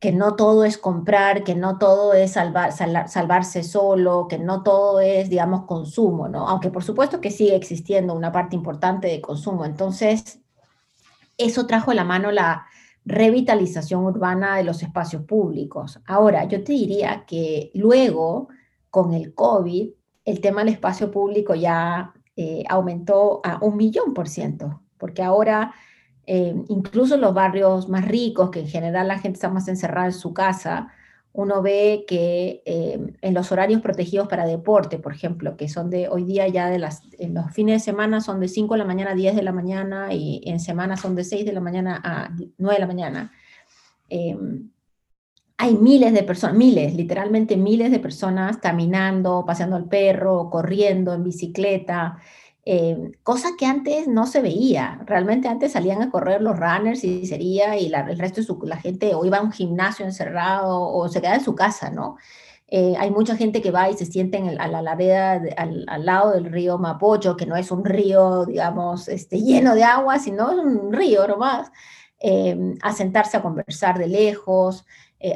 que 0.02 0.12
no 0.12 0.36
todo 0.36 0.66
es 0.66 0.78
comprar, 0.78 1.46
que 1.46 1.56
no 1.56 1.78
todo 1.78 2.14
es 2.14 2.34
salvar, 2.34 2.74
salvarse 2.74 3.64
solo, 3.64 4.28
que 4.28 4.40
no 4.40 4.64
todo 4.64 5.00
es, 5.00 5.30
digamos, 5.30 5.64
consumo, 5.66 6.28
¿no? 6.28 6.50
Aunque 6.50 6.70
por 6.70 6.84
supuesto 6.84 7.22
que 7.22 7.32
sigue 7.32 7.56
existiendo 7.56 8.14
una 8.14 8.34
parte 8.34 8.58
importante 8.58 9.08
de 9.08 9.22
consumo. 9.22 9.64
Entonces, 9.64 10.42
eso 11.38 11.66
trajo 11.66 11.92
a 11.92 11.94
la 11.96 12.04
mano 12.04 12.32
la, 12.32 12.66
revitalización 13.06 14.04
urbana 14.04 14.58
de 14.58 14.64
los 14.64 14.84
espacios 14.84 15.24
públicos. 15.24 16.00
Ahora, 16.06 16.46
yo 16.46 16.64
te 16.64 16.74
diría 16.74 17.26
que 17.26 17.72
luego, 17.74 18.50
con 18.90 19.14
el 19.14 19.34
COVID, 19.34 19.90
el 20.26 20.42
tema 20.42 20.64
del 20.64 20.74
espacio 20.74 21.10
público 21.10 21.56
ya 21.56 22.14
eh, 22.36 22.64
aumentó 22.70 23.42
a 23.44 23.58
un 23.62 23.78
millón 23.78 24.14
por 24.14 24.28
ciento, 24.28 24.82
porque 24.98 25.24
ahora 25.24 25.74
eh, 26.28 26.56
incluso 26.70 27.18
los 27.18 27.34
barrios 27.34 27.90
más 27.90 28.08
ricos, 28.08 28.52
que 28.52 28.62
en 28.62 28.68
general 28.68 29.08
la 29.08 29.20
gente 29.20 29.38
está 29.38 29.50
más 29.50 29.68
encerrada 29.68 30.08
en 30.08 30.14
su 30.14 30.34
casa, 30.34 30.94
uno 31.34 31.62
ve 31.62 32.04
que 32.08 32.62
eh, 32.66 33.00
en 33.22 33.34
los 33.34 33.52
horarios 33.52 33.82
protegidos 33.82 34.28
para 34.28 34.46
deporte, 34.46 35.00
por 35.00 35.14
ejemplo, 35.14 35.56
que 35.56 35.70
son 35.70 35.90
de 35.90 36.10
hoy 36.10 36.26
día 36.26 36.48
ya 36.50 36.70
de 36.70 36.78
las, 36.78 37.04
en 37.20 37.34
los 37.34 37.52
fines 37.54 37.76
de 37.82 37.92
semana 37.92 38.20
son 38.20 38.40
de 38.42 38.50
5 38.50 38.74
de 38.74 38.78
la 38.80 38.86
mañana 38.86 39.12
a 39.12 39.16
10 39.16 39.36
de 39.36 39.44
la 39.44 39.54
mañana 39.54 40.14
y 40.14 40.42
en 40.46 40.60
semana 40.60 40.98
son 40.98 41.16
de 41.16 41.24
6 41.24 41.46
de 41.46 41.54
la 41.54 41.62
mañana 41.62 42.02
a 42.04 42.36
9 42.58 42.76
de 42.76 42.80
la 42.80 42.88
mañana. 42.88 43.32
Eh, 44.10 44.38
hay 45.58 45.76
miles 45.76 46.12
de 46.12 46.24
personas, 46.24 46.58
miles, 46.58 46.96
literalmente 46.96 47.56
miles 47.56 47.92
de 47.92 48.00
personas 48.00 48.58
caminando, 48.58 49.46
paseando 49.46 49.76
al 49.76 49.88
perro, 49.88 50.50
corriendo 50.50 51.14
en 51.14 51.24
bicicleta, 51.24 52.18
eh, 52.64 53.14
cosa 53.24 53.50
que 53.58 53.66
antes 53.66 54.08
no 54.08 54.28
se 54.28 54.42
veía. 54.42 55.02
Realmente 55.06 55.48
antes 55.48 55.72
salían 55.72 56.02
a 56.02 56.12
correr 56.12 56.42
los 56.42 56.58
runners 56.60 57.04
y 57.04 57.26
sería, 57.26 57.78
y 57.78 57.92
el 57.92 58.20
resto 58.20 58.42
de 58.42 58.68
la 58.70 58.78
gente 58.78 59.16
o 59.16 59.26
iba 59.26 59.38
a 59.38 59.42
un 59.42 59.52
gimnasio 59.52 60.06
encerrado 60.06 60.80
o 60.80 61.10
se 61.10 61.22
quedaba 61.22 61.38
en 61.38 61.44
su 61.44 61.56
casa, 61.56 61.90
¿no? 61.90 62.18
Eh, 62.68 62.96
hay 62.98 63.12
mucha 63.12 63.36
gente 63.36 63.62
que 63.62 63.72
va 63.72 63.90
y 63.90 63.98
se 63.98 64.06
siente 64.06 64.38
en 64.38 64.56
la 64.56 64.82
ladera, 64.82 65.42
al, 65.58 66.06
lado 66.06 66.32
del 66.32 66.46
río 66.46 66.78
Mapocho, 66.78 67.36
que 67.36 67.46
no 67.46 67.56
es 67.58 67.72
un 67.72 67.84
río, 67.84 68.46
digamos, 68.46 69.08
este, 69.10 69.42
lleno 69.42 69.76
de 69.76 69.84
agua, 69.84 70.20
sino 70.20 70.52
un 70.52 70.94
río 70.94 71.28
nomás, 71.28 71.72
eh, 72.20 72.58
a 72.82 72.94
sentarse 72.94 73.38
a 73.38 73.42
conversar 73.42 73.98
de 74.00 74.08
lejos. 74.08 74.86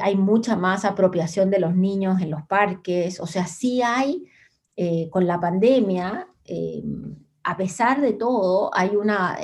hay 0.00 0.16
mucha 0.16 0.56
más 0.56 0.84
apropiación 0.84 1.50
de 1.50 1.60
los 1.60 1.74
niños 1.74 2.20
en 2.22 2.30
los 2.30 2.42
parques. 2.46 3.20
O 3.20 3.26
sea, 3.26 3.46
sí 3.46 3.82
hay, 3.82 4.26
con 5.10 5.26
la 5.26 5.40
pandemia, 5.40 6.28
Em, 6.46 7.16
a 7.44 7.56
pesar 7.56 8.00
de 8.00 8.12
todo, 8.12 8.70
hay 8.74 8.96
una, 8.96 9.38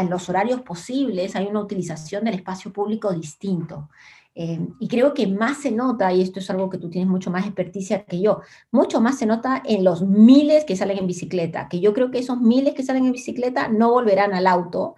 en 0.00 0.10
los 0.10 0.28
horarios 0.28 0.62
posibles, 0.62 1.36
hay 1.36 1.46
una 1.46 1.60
utilización 1.60 2.24
del 2.24 2.34
espacio 2.34 2.72
público 2.72 3.12
distinto. 3.12 3.90
Em, 4.34 4.74
y 4.80 4.88
creo 4.88 5.12
que 5.12 5.26
más 5.26 5.58
se 5.58 5.70
nota, 5.70 6.10
y 6.12 6.22
esto 6.22 6.40
es 6.40 6.48
algo 6.48 6.70
que 6.70 6.78
tú 6.78 6.88
tienes 6.88 7.10
mucho 7.10 7.30
más 7.30 7.44
experticia 7.44 8.04
que 8.06 8.20
yo, 8.20 8.40
mucho 8.70 9.00
más 9.02 9.18
se 9.18 9.26
nota 9.26 9.62
en 9.66 9.84
los 9.84 10.02
miles 10.02 10.64
que 10.64 10.76
salen 10.76 10.98
en 10.98 11.06
bicicleta, 11.06 11.68
que 11.68 11.80
yo 11.80 11.92
creo 11.92 12.10
que 12.10 12.18
esos 12.20 12.40
miles 12.40 12.74
que 12.74 12.82
salen 12.82 13.04
en 13.04 13.12
bicicleta 13.12 13.68
no 13.68 13.90
volverán 13.90 14.32
al 14.32 14.46
auto, 14.46 14.96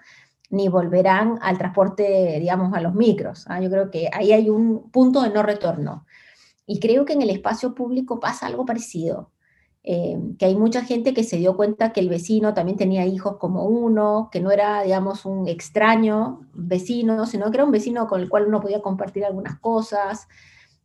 ni 0.50 0.68
volverán 0.68 1.38
al 1.42 1.58
transporte, 1.58 2.38
digamos, 2.38 2.72
a 2.74 2.80
los 2.80 2.94
micros. 2.94 3.44
¿ah? 3.48 3.60
Yo 3.60 3.70
creo 3.70 3.90
que 3.90 4.08
ahí 4.12 4.32
hay 4.32 4.48
un 4.50 4.90
punto 4.90 5.22
de 5.22 5.30
no 5.30 5.42
retorno. 5.42 6.06
Y 6.66 6.78
creo 6.80 7.04
que 7.04 7.14
en 7.14 7.22
el 7.22 7.30
espacio 7.30 7.74
público 7.74 8.20
pasa 8.20 8.46
algo 8.46 8.64
parecido. 8.64 9.32
Eh, 9.86 10.18
que 10.38 10.46
hay 10.46 10.56
mucha 10.56 10.82
gente 10.82 11.12
que 11.12 11.24
se 11.24 11.36
dio 11.36 11.56
cuenta 11.56 11.92
que 11.92 12.00
el 12.00 12.08
vecino 12.08 12.54
también 12.54 12.78
tenía 12.78 13.04
hijos 13.04 13.36
como 13.36 13.66
uno, 13.66 14.30
que 14.32 14.40
no 14.40 14.50
era, 14.50 14.82
digamos, 14.82 15.26
un 15.26 15.46
extraño 15.46 16.40
vecino, 16.54 17.26
sino 17.26 17.50
que 17.50 17.58
era 17.58 17.66
un 17.66 17.70
vecino 17.70 18.06
con 18.06 18.22
el 18.22 18.30
cual 18.30 18.46
uno 18.46 18.62
podía 18.62 18.80
compartir 18.80 19.26
algunas 19.26 19.60
cosas 19.60 20.26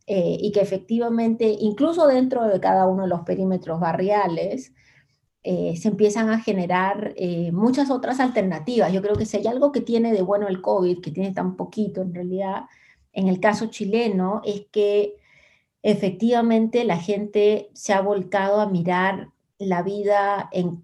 eh, 0.06 0.36
y 0.38 0.52
que 0.52 0.60
efectivamente, 0.60 1.56
incluso 1.60 2.06
dentro 2.06 2.44
de 2.44 2.60
cada 2.60 2.86
uno 2.86 3.04
de 3.04 3.08
los 3.08 3.22
perímetros 3.22 3.80
barriales, 3.80 4.74
eh, 5.44 5.76
se 5.78 5.88
empiezan 5.88 6.28
a 6.28 6.40
generar 6.40 7.14
muchas 7.52 7.90
otras 7.90 8.20
alternativas. 8.20 8.92
Yo 8.92 9.00
creo 9.00 9.16
que 9.16 9.24
si 9.24 9.38
hay 9.38 9.46
algo 9.46 9.72
que 9.72 9.80
tiene 9.80 10.12
de 10.12 10.20
bueno 10.22 10.46
el 10.48 10.60
COVID, 10.60 11.00
que 11.00 11.10
tiene 11.10 11.32
tan 11.32 11.56
poquito 11.56 12.02
en 12.02 12.14
realidad, 12.14 12.64
en 13.14 13.28
el 13.28 13.40
caso 13.40 13.66
chileno, 13.66 14.42
es 14.44 14.66
que 14.70 15.19
efectivamente 15.82 16.84
la 16.84 16.96
gente 16.96 17.70
se 17.74 17.92
ha 17.92 18.00
volcado 18.00 18.60
a 18.60 18.68
mirar 18.68 19.28
la 19.58 19.82
vida 19.82 20.48
en, 20.52 20.82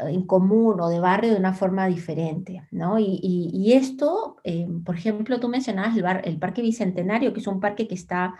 en 0.00 0.22
común 0.26 0.80
o 0.80 0.88
de 0.88 0.98
barrio 0.98 1.30
de 1.30 1.38
una 1.38 1.52
forma 1.52 1.86
diferente, 1.86 2.66
¿no? 2.72 2.98
Y, 2.98 3.72
esto, 3.72 4.36
eh, 4.42 4.66
por 4.84 4.96
ejemplo, 4.96 5.38
tú 5.38 5.48
mencionabas 5.48 5.96
el, 5.96 6.04
el, 6.24 6.38
Parque 6.38 6.60
Bicentenario, 6.60 7.32
que 7.32 7.38
es 7.38 7.46
un 7.46 7.60
parque 7.60 7.86
que 7.86 7.94
está 7.94 8.34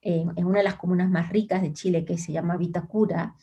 en, 0.00 0.44
una 0.44 0.58
de 0.58 0.64
las 0.64 0.76
comunas 0.76 1.10
más 1.10 1.30
ricas 1.30 1.60
de 1.60 1.72
Chile, 1.72 2.04
que 2.04 2.18
se 2.18 2.32
llama 2.32 2.56
Vitacura. 2.56 3.34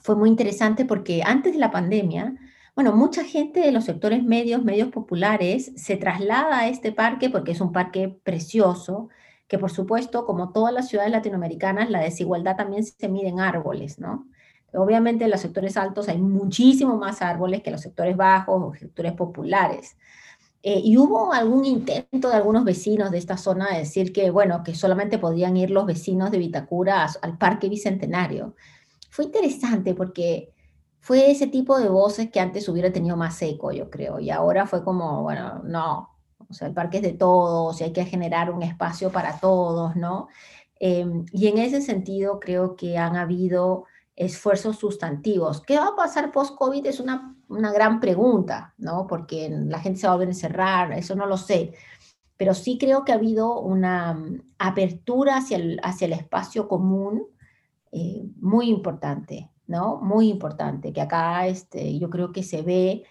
Fue 0.00 0.16
muy 0.16 0.28
interesante 0.28 0.84
porque 0.84 1.22
antes 1.24 1.52
de 1.52 1.60
la 1.60 1.70
pandemia, 1.70 2.34
bueno, 2.74 2.94
mucha 2.96 3.24
gente 3.24 3.60
de 3.60 3.70
los 3.70 3.84
sectores 3.84 4.24
medios, 4.24 4.64
medios 4.64 4.88
populares, 4.88 5.72
se 5.76 5.96
traslada 5.96 6.58
a 6.58 6.68
este 6.68 6.90
parque 6.90 7.30
porque 7.30 7.52
es 7.52 7.60
un 7.60 7.72
parque 7.72 8.08
precioso, 8.08 9.08
que 9.50 9.58
por 9.58 9.72
supuesto, 9.72 10.24
como 10.26 10.52
todas 10.52 10.72
las 10.72 10.86
ciudades 10.88 11.10
latinoamericanas, 11.10 11.90
la 11.90 11.98
desigualdad 12.00 12.54
también 12.56 12.84
se 12.84 13.08
mide 13.08 13.28
en 13.30 13.40
árboles, 13.40 13.98
¿no? 13.98 14.28
Obviamente 14.72 15.24
en 15.24 15.30
los 15.32 15.40
sectores 15.40 15.76
altos 15.76 16.08
hay 16.08 16.18
muchísimo 16.18 16.96
más 16.96 17.20
árboles 17.20 17.60
que 17.60 17.70
en 17.70 17.72
los 17.72 17.82
sectores 17.82 18.16
bajos 18.16 18.62
o 18.62 18.78
sectores 18.78 19.12
populares. 19.14 19.96
Eh, 20.62 20.80
y 20.84 20.96
hubo 20.96 21.32
algún 21.32 21.64
intento 21.64 22.28
de 22.28 22.36
algunos 22.36 22.62
vecinos 22.64 23.10
de 23.10 23.18
esta 23.18 23.36
zona 23.36 23.70
de 23.72 23.78
decir 23.78 24.12
que, 24.12 24.30
bueno, 24.30 24.62
que 24.62 24.76
solamente 24.76 25.18
podían 25.18 25.56
ir 25.56 25.72
los 25.72 25.84
vecinos 25.84 26.30
de 26.30 26.38
Vitacura 26.38 27.08
al 27.20 27.36
Parque 27.36 27.68
Bicentenario. 27.68 28.54
Fue 29.10 29.24
interesante 29.24 29.94
porque 29.94 30.52
fue 31.00 31.28
ese 31.28 31.48
tipo 31.48 31.76
de 31.76 31.88
voces 31.88 32.30
que 32.30 32.38
antes 32.38 32.68
hubiera 32.68 32.92
tenido 32.92 33.16
más 33.16 33.42
eco, 33.42 33.72
yo 33.72 33.90
creo, 33.90 34.20
y 34.20 34.30
ahora 34.30 34.66
fue 34.66 34.84
como, 34.84 35.24
bueno, 35.24 35.60
no, 35.64 36.19
o 36.50 36.54
sea, 36.54 36.68
el 36.68 36.74
parque 36.74 36.98
es 36.98 37.02
de 37.04 37.12
todos 37.12 37.80
y 37.80 37.84
hay 37.84 37.92
que 37.92 38.04
generar 38.04 38.50
un 38.50 38.62
espacio 38.62 39.10
para 39.10 39.38
todos, 39.38 39.96
¿no? 39.96 40.28
Em, 40.80 41.24
y 41.32 41.46
en 41.46 41.58
ese 41.58 41.80
sentido 41.80 42.40
creo 42.40 42.74
que 42.74 42.98
han 42.98 43.16
habido 43.16 43.84
esfuerzos 44.16 44.76
sustantivos. 44.78 45.62
¿Qué 45.62 45.78
va 45.78 45.88
a 45.88 45.96
pasar 45.96 46.32
post-COVID? 46.32 46.84
Es 46.86 47.00
una, 47.00 47.36
una 47.48 47.72
gran 47.72 48.00
pregunta, 48.00 48.74
¿no? 48.78 49.06
Porque 49.06 49.48
la 49.50 49.80
gente 49.80 50.00
se 50.00 50.06
va 50.06 50.12
a 50.12 50.16
volver 50.16 50.28
a 50.28 50.32
encerrar, 50.32 50.92
eso 50.92 51.14
no 51.14 51.26
lo 51.26 51.36
sé. 51.36 51.72
Pero 52.36 52.54
sí 52.54 52.78
creo 52.78 53.04
que 53.04 53.12
ha 53.12 53.16
habido 53.16 53.60
una 53.60 54.14
mm, 54.14 54.42
apertura 54.58 55.36
hacia 55.36 55.56
el, 55.58 55.80
hacia 55.82 56.06
el 56.06 56.14
espacio 56.14 56.68
común 56.68 57.26
eh, 57.92 58.24
muy 58.40 58.68
importante, 58.68 59.50
¿no? 59.66 59.98
Muy 60.00 60.28
importante, 60.28 60.92
que 60.92 61.00
acá 61.00 61.46
este, 61.46 61.98
yo 61.98 62.10
creo 62.10 62.32
que 62.32 62.42
se 62.42 62.62
ve 62.62 63.04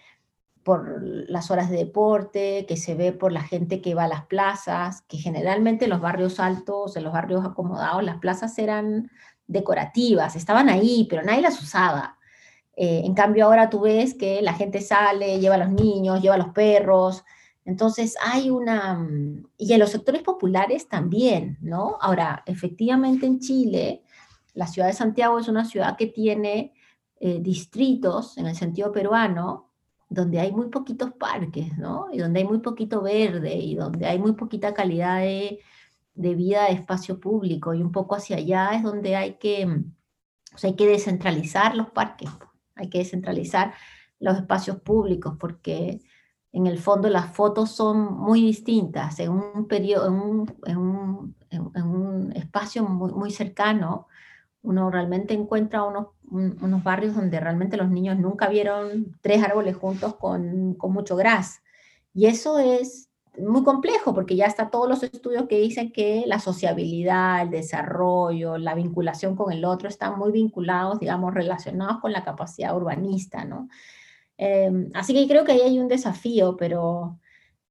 por 0.70 1.02
las 1.02 1.50
horas 1.50 1.68
de 1.68 1.78
deporte, 1.78 2.64
que 2.68 2.76
se 2.76 2.94
ve 2.94 3.10
por 3.10 3.32
la 3.32 3.42
gente 3.42 3.80
que 3.80 3.96
va 3.96 4.04
a 4.04 4.08
las 4.08 4.26
plazas, 4.26 5.02
que 5.08 5.16
generalmente 5.16 5.86
en 5.86 5.90
los 5.90 6.00
barrios 6.00 6.38
altos, 6.38 6.94
en 6.94 7.02
los 7.02 7.12
barrios 7.12 7.44
acomodados, 7.44 8.04
las 8.04 8.18
plazas 8.18 8.56
eran 8.56 9.10
decorativas, 9.48 10.36
estaban 10.36 10.68
ahí, 10.68 11.08
pero 11.10 11.24
nadie 11.24 11.42
las 11.42 11.60
usaba. 11.60 12.18
Eh, 12.76 13.02
en 13.04 13.14
cambio 13.14 13.46
ahora 13.46 13.68
tú 13.68 13.80
ves 13.80 14.14
que 14.14 14.42
la 14.42 14.54
gente 14.54 14.80
sale, 14.80 15.40
lleva 15.40 15.56
a 15.56 15.64
los 15.66 15.72
niños, 15.72 16.22
lleva 16.22 16.36
a 16.36 16.38
los 16.38 16.50
perros, 16.50 17.24
entonces 17.64 18.16
hay 18.24 18.48
una, 18.48 19.04
y 19.56 19.72
en 19.72 19.80
los 19.80 19.90
sectores 19.90 20.22
populares 20.22 20.88
también, 20.88 21.58
¿no? 21.60 21.98
Ahora, 22.00 22.44
efectivamente 22.46 23.26
en 23.26 23.40
Chile, 23.40 24.04
la 24.54 24.68
ciudad 24.68 24.86
de 24.86 24.94
Santiago 24.94 25.40
es 25.40 25.48
una 25.48 25.64
ciudad 25.64 25.96
que 25.96 26.06
tiene 26.06 26.74
eh, 27.18 27.40
distritos, 27.40 28.38
en 28.38 28.46
el 28.46 28.54
sentido 28.54 28.92
peruano, 28.92 29.69
donde 30.10 30.40
hay 30.40 30.50
muy 30.52 30.68
poquitos 30.68 31.12
parques, 31.12 31.78
¿no? 31.78 32.08
Y 32.12 32.18
donde 32.18 32.40
hay 32.40 32.44
muy 32.46 32.58
poquito 32.58 33.00
verde 33.00 33.54
y 33.54 33.76
donde 33.76 34.06
hay 34.06 34.18
muy 34.18 34.32
poquita 34.32 34.74
calidad 34.74 35.20
de, 35.20 35.60
vida 36.14 36.64
de 36.64 36.72
espacio 36.72 37.20
público 37.20 37.72
y 37.72 37.80
un 37.80 37.92
poco 37.92 38.16
hacia 38.16 38.36
allá 38.36 38.72
es 38.74 38.82
donde 38.82 39.16
hay 39.16 39.34
que, 39.34 39.64
o 40.52 40.58
sea, 40.58 40.70
hay 40.70 40.76
que 40.76 40.88
descentralizar 40.88 41.76
los 41.76 41.90
parques, 41.90 42.28
hay 42.74 42.90
que 42.90 42.98
descentralizar 42.98 43.72
los 44.18 44.36
espacios 44.36 44.80
públicos 44.80 45.36
porque 45.38 46.00
en 46.52 46.66
el 46.66 46.78
fondo 46.78 47.08
las 47.08 47.32
fotos 47.32 47.70
son 47.70 48.12
muy 48.18 48.42
distintas 48.42 49.20
en 49.20 49.30
un 49.30 49.68
periodo, 49.68 50.08
en 50.08 50.14
un, 50.14 50.56
en 50.66 50.76
un, 50.76 51.36
en 51.50 51.82
un 51.84 52.32
espacio 52.32 52.82
muy, 52.84 53.12
muy 53.12 53.30
cercano 53.30 54.08
uno 54.62 54.90
realmente 54.90 55.34
encuentra 55.34 55.84
unos, 55.84 56.08
unos 56.30 56.84
barrios 56.84 57.14
donde 57.14 57.40
realmente 57.40 57.76
los 57.76 57.90
niños 57.90 58.18
nunca 58.18 58.48
vieron 58.48 59.16
tres 59.20 59.42
árboles 59.42 59.76
juntos 59.76 60.16
con, 60.16 60.74
con 60.74 60.92
mucho 60.92 61.16
gras. 61.16 61.62
Y 62.12 62.26
eso 62.26 62.58
es 62.58 63.10
muy 63.38 63.62
complejo 63.62 64.14
porque 64.14 64.36
ya 64.36 64.46
está 64.46 64.70
todos 64.70 64.88
los 64.88 65.02
estudios 65.02 65.46
que 65.48 65.58
dicen 65.58 65.92
que 65.92 66.24
la 66.26 66.40
sociabilidad, 66.40 67.42
el 67.42 67.50
desarrollo, 67.50 68.58
la 68.58 68.74
vinculación 68.74 69.36
con 69.36 69.52
el 69.52 69.64
otro 69.64 69.88
están 69.88 70.18
muy 70.18 70.32
vinculados, 70.32 71.00
digamos, 71.00 71.32
relacionados 71.32 72.00
con 72.00 72.12
la 72.12 72.24
capacidad 72.24 72.76
urbanista, 72.76 73.44
¿no? 73.44 73.68
Em, 74.36 74.90
así 74.94 75.14
que 75.14 75.28
creo 75.28 75.44
que 75.44 75.52
ahí 75.52 75.60
hay 75.60 75.78
un 75.78 75.88
desafío, 75.88 76.56
pero, 76.56 77.18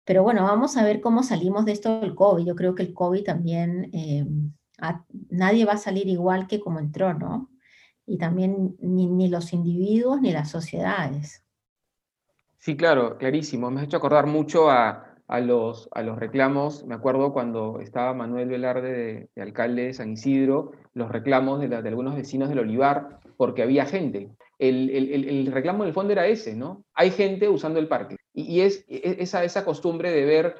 pero 0.05 0.23
bueno, 0.23 0.43
vamos 0.43 0.77
a 0.77 0.83
ver 0.83 1.01
cómo 1.01 1.23
salimos 1.23 1.65
de 1.65 1.73
esto 1.73 1.99
del 1.99 2.15
COVID. 2.15 2.45
Yo 2.45 2.55
creo 2.55 2.75
que 2.75 2.83
el 2.83 2.93
COVID 2.93 3.23
también, 3.23 3.89
nadie 5.29 5.65
va 5.65 5.73
a 5.73 5.77
salir 5.77 6.07
igual 6.07 6.47
que 6.47 6.59
como 6.59 6.79
entró, 6.79 7.13
¿no? 7.13 7.49
Y 8.05 8.17
también 8.17 8.75
ni, 8.79 9.29
los 9.29 9.53
individuos 9.53 10.21
ni 10.21 10.31
las 10.31 10.49
sociedades. 10.49 11.45
Sí, 12.57 12.75
claro, 12.75 13.17
clarísimo. 13.17 13.69
Me 13.69 13.79
has 13.79 13.85
hecho 13.85 13.97
acordar 13.97 14.25
mucho 14.25 14.69
a, 14.69 15.15
los, 15.41 15.89
a 15.91 16.01
los 16.01 16.17
reclamos, 16.17 16.85
me 16.85 16.95
acuerdo 16.95 17.31
cuando 17.31 17.79
estaba 17.79 18.13
Manuel 18.13 18.49
Velarde 18.49 19.29
de, 19.35 19.41
alcalde 19.41 19.83
de 19.83 19.93
San 19.93 20.11
Isidro, 20.11 20.71
los 20.93 21.11
reclamos 21.11 21.61
de, 21.61 21.67
de, 21.67 21.87
algunos 21.87 22.15
vecinos 22.15 22.49
del 22.49 22.59
Olivar, 22.59 23.19
porque 23.37 23.61
había 23.61 23.85
gente. 23.85 24.31
El, 24.57 24.89
el, 24.89 25.29
el, 25.29 25.51
reclamo 25.51 25.83
en 25.83 25.89
el 25.89 25.93
fondo 25.93 26.11
era 26.11 26.27
ese, 26.27 26.55
¿no? 26.55 26.83
Hay 26.93 27.11
gente 27.11 27.47
usando 27.47 27.79
el 27.79 27.87
parque. 27.87 28.17
Y, 28.47 28.61
es, 28.61 28.85
e, 28.87 29.17
esa, 29.19 29.43
esa 29.43 29.65
costumbre 29.65 30.11
de 30.11 30.25
ver 30.25 30.55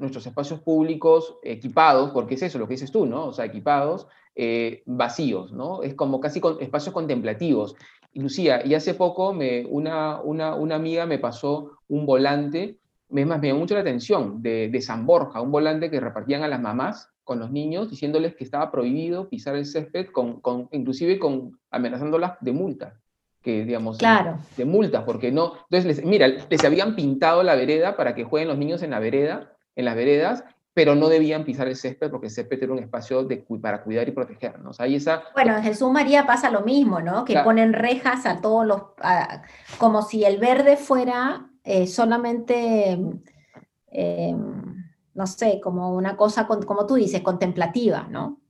nuestros 0.00 0.26
espacios 0.26 0.60
públicos 0.60 1.36
equipados, 1.42 2.10
porque 2.10 2.34
es 2.34 2.42
eso 2.42 2.58
lo 2.58 2.66
que 2.66 2.74
dices 2.74 2.92
tú, 2.92 3.06
¿no? 3.06 3.26
O 3.26 3.32
sea, 3.32 3.44
equipados, 3.44 4.06
eh, 4.34 4.82
vacíos, 4.86 5.52
¿no? 5.52 5.82
Es 5.82 5.94
como 5.94 6.20
casi 6.20 6.40
con, 6.40 6.60
espacios 6.60 6.94
contemplativos. 6.94 7.74
Lucía, 8.14 8.64
y 8.64 8.74
hace 8.74 8.94
poco 8.94 9.32
me, 9.34 9.66
una, 9.66 10.20
una, 10.22 10.54
una 10.54 10.76
amiga 10.76 11.06
me 11.06 11.18
pasó 11.18 11.78
un 11.88 12.06
volante 12.06 12.78
me, 13.10 13.24
me 13.24 13.48
llamó 13.48 13.60
mucho 13.60 13.74
la 13.74 13.80
atención, 13.80 14.42
de, 14.42 14.68
de, 14.68 14.80
San 14.82 15.06
Borja, 15.06 15.40
un 15.40 15.50
volante 15.50 15.90
que 15.90 16.00
repartían 16.00 16.42
a 16.42 16.48
las 16.48 16.60
mamás 16.60 17.10
con 17.24 17.38
los 17.38 17.50
niños, 17.50 17.90
diciéndoles 17.90 18.34
que 18.34 18.44
estaba 18.44 18.70
prohibido 18.70 19.28
pisar 19.28 19.56
el 19.56 19.66
césped, 19.66 20.08
con, 20.08 20.40
con, 20.40 20.68
inclusive 20.72 21.18
con, 21.18 21.58
amenazándolas 21.70 22.38
de 22.40 22.52
multa, 22.52 23.00
que 23.48 23.64
digamos, 23.64 23.96
claro. 23.96 24.40
de 24.58 24.66
multas, 24.66 25.04
porque 25.04 25.32
no, 25.32 25.54
entonces, 25.70 25.86
les, 25.86 26.04
mira, 26.04 26.28
les 26.28 26.64
habían 26.66 26.94
pintado 26.94 27.42
la 27.42 27.54
vereda 27.54 27.96
para 27.96 28.14
que 28.14 28.22
jueguen 28.22 28.48
los 28.48 28.58
niños 28.58 28.82
en 28.82 28.90
la 28.90 28.98
vereda, 28.98 29.54
en 29.74 29.86
las 29.86 29.96
veredas, 29.96 30.44
pero 30.74 30.94
no 30.94 31.08
debían 31.08 31.44
pisar 31.44 31.66
el 31.66 31.74
césped 31.74 32.10
porque 32.10 32.26
el 32.26 32.32
césped 32.32 32.62
era 32.62 32.74
un 32.74 32.78
espacio 32.78 33.24
de, 33.24 33.42
para 33.62 33.82
cuidar 33.82 34.06
y 34.06 34.12
protegernos. 34.12 34.80
Ahí 34.80 34.96
esa, 34.96 35.22
bueno, 35.32 35.56
en 35.56 35.62
Jesús 35.62 35.90
María 35.90 36.26
pasa 36.26 36.50
lo 36.50 36.60
mismo, 36.60 37.00
¿no? 37.00 37.24
Que 37.24 37.32
claro. 37.32 37.46
ponen 37.46 37.72
rejas 37.72 38.26
a 38.26 38.42
todos 38.42 38.66
los, 38.66 38.82
a, 39.00 39.40
como 39.78 40.02
si 40.02 40.26
el 40.26 40.36
verde 40.36 40.76
fuera 40.76 41.48
eh, 41.64 41.86
solamente, 41.86 43.00
eh, 43.90 44.36
no 45.14 45.26
sé, 45.26 45.58
como 45.62 45.94
una 45.94 46.18
cosa, 46.18 46.46
como 46.46 46.84
tú 46.86 46.96
dices, 46.96 47.22
contemplativa, 47.22 48.06
¿no? 48.10 48.40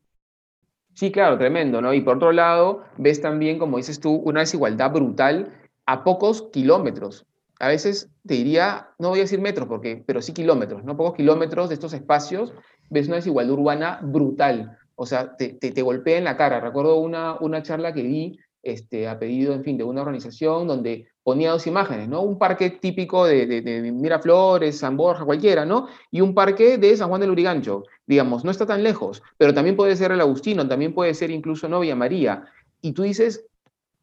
Sí, 0.98 1.12
claro, 1.12 1.38
tremendo, 1.38 1.80
¿no? 1.80 1.94
Y 1.94 2.00
por 2.00 2.16
otro 2.16 2.32
lado, 2.32 2.82
ves 2.96 3.20
también, 3.20 3.60
como 3.60 3.76
dices 3.76 4.00
tú, 4.00 4.16
una 4.16 4.40
desigualdad 4.40 4.90
brutal 4.90 5.54
a 5.86 6.02
pocos 6.02 6.48
kilómetros. 6.50 7.24
A 7.60 7.68
veces 7.68 8.10
te 8.26 8.34
diría, 8.34 8.88
no 8.98 9.10
voy 9.10 9.20
a 9.20 9.22
decir 9.22 9.40
metros, 9.40 9.68
porque, 9.68 10.02
pero 10.04 10.20
sí 10.20 10.32
kilómetros, 10.32 10.82
¿no? 10.82 10.96
Pocos 10.96 11.14
kilómetros 11.14 11.68
de 11.68 11.76
estos 11.76 11.92
espacios, 11.92 12.52
ves 12.90 13.06
una 13.06 13.14
desigualdad 13.14 13.54
urbana 13.54 14.00
brutal. 14.02 14.76
O 14.96 15.06
sea, 15.06 15.36
te, 15.36 15.50
te, 15.50 15.82
golpea 15.82 16.18
en 16.18 16.24
la 16.24 16.36
cara. 16.36 16.58
Recuerdo 16.58 16.96
una, 16.96 17.36
una 17.38 17.62
charla 17.62 17.92
que 17.92 18.02
vi 18.02 18.36
este, 18.64 19.06
a 19.06 19.20
pedido, 19.20 19.54
en 19.54 19.62
fin, 19.62 19.78
de 19.78 19.84
una 19.84 20.00
organización 20.00 20.66
donde 20.66 21.06
ponía 21.28 21.50
dos 21.50 21.66
imágenes, 21.66 22.08
¿no? 22.08 22.22
Un 22.22 22.38
parque 22.38 22.70
típico 22.70 23.26
de, 23.26 23.44
de, 23.44 23.60
de, 23.60 23.92
Miraflores, 23.92 24.78
San 24.78 24.96
Borja, 24.96 25.26
cualquiera, 25.26 25.66
¿no? 25.66 25.88
Y 26.10 26.22
un 26.22 26.32
parque 26.32 26.78
de 26.78 26.96
San 26.96 27.10
Juan 27.10 27.20
del 27.20 27.32
Urigancho, 27.32 27.84
digamos, 28.06 28.46
no 28.46 28.50
está 28.50 28.64
tan 28.64 28.82
lejos, 28.82 29.22
pero 29.36 29.52
también 29.52 29.76
puede 29.76 29.94
ser 29.94 30.10
el 30.10 30.22
Agustino, 30.22 30.66
también 30.66 30.94
puede 30.94 31.12
ser 31.12 31.30
incluso 31.30 31.68
Novia 31.68 31.94
María. 31.94 32.46
Y 32.80 32.92
tú 32.92 33.02
dices, 33.02 33.44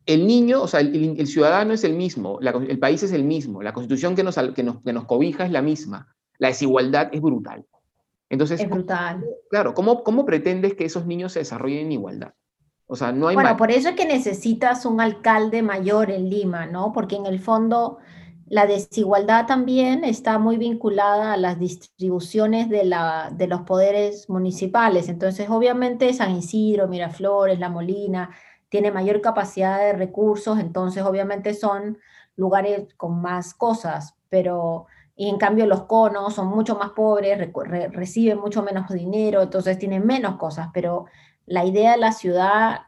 el 0.05 0.27
niño, 0.27 0.61
o 0.61 0.67
sea, 0.67 0.81
el, 0.81 1.15
el 1.17 1.25
ciudadano 1.25 1.73
es 1.73 1.83
el 1.83 1.93
mismo, 1.93 2.37
la, 2.41 2.51
el 2.51 2.77
país 2.77 3.01
es 3.01 3.11
el 3.11 3.23
mismo, 3.23 3.63
la 3.63 3.73
constitución 3.73 4.15
que 4.15 4.21
nos, 4.21 4.35
que, 4.53 4.61
nos, 4.61 4.83
que 4.83 4.93
nos 4.93 5.05
cobija 5.05 5.47
es 5.47 5.51
la 5.51 5.63
misma, 5.63 6.15
la 6.37 6.49
desigualdad 6.49 7.09
es 7.11 7.21
brutal. 7.21 7.65
Entonces, 8.29 8.61
es 8.61 8.69
brutal. 8.69 9.21
¿cómo, 9.21 9.31
claro, 9.49 9.73
¿cómo, 9.73 10.03
¿cómo 10.03 10.25
pretendes 10.27 10.75
que 10.75 10.85
esos 10.85 11.07
niños 11.07 11.31
se 11.31 11.39
desarrollen 11.39 11.87
en 11.87 11.91
igualdad? 11.93 12.33
O 12.87 12.95
sea, 12.95 13.11
no 13.11 13.27
hay 13.27 13.35
bueno, 13.35 13.57
por 13.57 13.71
eso 13.71 13.89
es 13.89 13.95
que 13.95 14.05
necesitas 14.05 14.85
un 14.85 15.01
alcalde 15.01 15.61
mayor 15.61 16.11
en 16.11 16.29
Lima, 16.29 16.65
¿no? 16.67 16.91
Porque 16.91 17.15
en 17.15 17.25
el 17.25 17.39
fondo 17.39 17.97
la 18.47 18.67
desigualdad 18.67 19.47
también 19.47 20.03
está 20.03 20.37
muy 20.37 20.57
vinculada 20.57 21.33
a 21.33 21.37
las 21.37 21.59
distribuciones 21.59 22.69
de, 22.69 22.85
la, 22.85 23.31
de 23.35 23.47
los 23.47 23.61
poderes 23.61 24.29
municipales. 24.29 25.09
Entonces, 25.09 25.49
obviamente, 25.49 26.13
San 26.13 26.35
Isidro, 26.35 26.87
Miraflores, 26.87 27.59
La 27.59 27.69
Molina, 27.69 28.29
tiene 28.69 28.91
mayor 28.91 29.21
capacidad 29.21 29.79
de 29.79 29.93
recursos, 29.93 30.59
entonces 30.59 31.03
obviamente 31.03 31.53
son 31.53 31.97
lugares 32.35 32.93
con 32.97 33.21
más 33.21 33.53
cosas, 33.53 34.15
pero 34.29 34.87
y 35.15 35.29
en 35.29 35.37
cambio 35.37 35.65
los 35.65 35.83
conos 35.83 36.33
son 36.33 36.47
mucho 36.47 36.75
más 36.75 36.89
pobres, 36.89 37.37
re, 37.37 37.53
re, 37.63 37.87
reciben 37.87 38.37
mucho 38.37 38.61
menos 38.63 38.89
dinero, 38.89 39.41
entonces 39.41 39.79
tienen 39.79 40.05
menos 40.05 40.35
cosas, 40.35 40.69
pero 40.73 41.05
la 41.45 41.65
idea 41.65 41.91
de 41.91 41.97
la 41.97 42.11
ciudad 42.11 42.81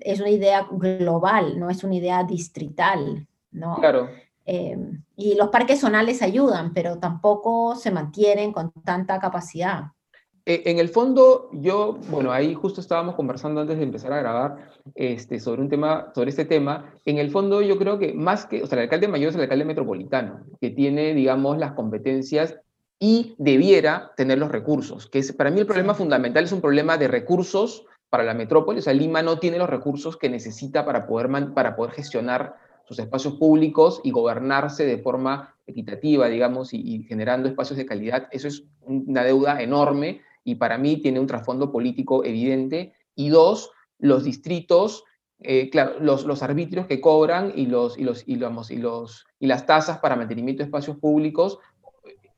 es 0.00 0.20
una 0.20 0.30
idea 0.30 0.66
global, 0.70 1.58
no 1.58 1.70
es 1.70 1.84
una 1.84 1.94
idea 1.94 2.24
distrital, 2.24 3.26
¿no? 3.52 3.76
Claro. 3.76 4.08
Eh, 4.46 4.76
y 5.16 5.34
los 5.34 5.48
parques 5.50 5.80
zonales 5.80 6.22
ayudan, 6.22 6.72
pero 6.74 6.98
tampoco 6.98 7.76
se 7.76 7.90
mantienen 7.90 8.52
con 8.52 8.72
tanta 8.84 9.20
capacidad. 9.20 9.92
Eh, 10.46 10.62
en 10.66 10.78
el 10.78 10.88
fondo, 10.88 11.50
yo, 11.52 11.98
bueno, 12.08 12.32
ahí 12.32 12.54
justo 12.54 12.80
estábamos 12.80 13.14
conversando 13.14 13.60
antes 13.60 13.76
de 13.78 13.84
empezar 13.84 14.12
a 14.12 14.20
grabar 14.20 14.70
este, 14.94 15.38
sobre 15.38 15.60
un 15.60 15.68
tema, 15.68 16.10
sobre 16.14 16.30
este 16.30 16.46
tema. 16.46 16.94
En 17.04 17.18
el 17.18 17.30
fondo, 17.30 17.62
yo 17.62 17.78
creo 17.78 17.98
que 17.98 18.14
más 18.14 18.46
que, 18.46 18.62
o 18.62 18.66
sea, 18.66 18.78
el 18.78 18.84
alcalde 18.84 19.06
mayor 19.06 19.28
es 19.28 19.36
el 19.36 19.42
alcalde 19.42 19.64
metropolitano, 19.64 20.40
que 20.60 20.70
tiene, 20.70 21.14
digamos, 21.14 21.58
las 21.58 21.72
competencias 21.72 22.56
y 22.98 23.34
debiera 23.38 24.12
tener 24.16 24.38
los 24.38 24.50
recursos, 24.50 25.08
que 25.08 25.20
es, 25.20 25.32
para 25.32 25.50
mí 25.50 25.60
el 25.60 25.66
problema 25.66 25.94
fundamental 25.94 26.44
es 26.44 26.52
un 26.52 26.60
problema 26.60 26.98
de 26.98 27.08
recursos 27.08 27.86
para 28.10 28.24
la 28.24 28.34
metrópoli. 28.34 28.80
O 28.80 28.82
sea, 28.82 28.92
Lima 28.92 29.22
no 29.22 29.38
tiene 29.38 29.56
los 29.56 29.70
recursos 29.70 30.16
que 30.16 30.28
necesita 30.28 30.84
para 30.84 31.06
poder, 31.06 31.54
para 31.54 31.76
poder 31.76 31.92
gestionar 31.92 32.56
sus 32.84 32.98
espacios 32.98 33.34
públicos 33.34 34.00
y 34.02 34.10
gobernarse 34.10 34.84
de 34.84 34.98
forma 34.98 35.54
equitativa, 35.66 36.26
digamos, 36.28 36.74
y, 36.74 37.04
generando 37.04 37.48
espacios 37.48 37.76
de 37.78 37.86
calidad. 37.86 38.28
Eso 38.32 38.48
es 38.48 38.64
una 38.82 39.22
deuda 39.22 39.62
enorme 39.62 40.22
y 40.42 40.56
para 40.56 40.76
mí 40.76 40.96
tiene 40.96 41.20
un 41.20 41.28
trasfondo 41.28 41.70
político 41.70 42.24
evidente. 42.24 42.92
Y 43.14 43.28
dos, 43.28 43.70
los 43.98 44.24
distritos, 44.24 45.04
eh, 45.38 45.70
claro, 45.70 46.00
los, 46.00 46.24
los 46.24 46.42
arbitrios 46.42 46.86
que 46.86 47.00
cobran 47.00 47.52
y, 47.54 47.66
los, 47.66 47.96
y, 47.96 48.02
los, 48.02 48.24
y, 48.26 48.34
y, 48.34 48.76
los, 48.76 49.26
y 49.38 49.46
las 49.46 49.66
tasas 49.66 49.98
para 49.98 50.16
mantenimiento 50.16 50.62
de 50.62 50.64
espacios 50.64 50.96
públicos 50.96 51.60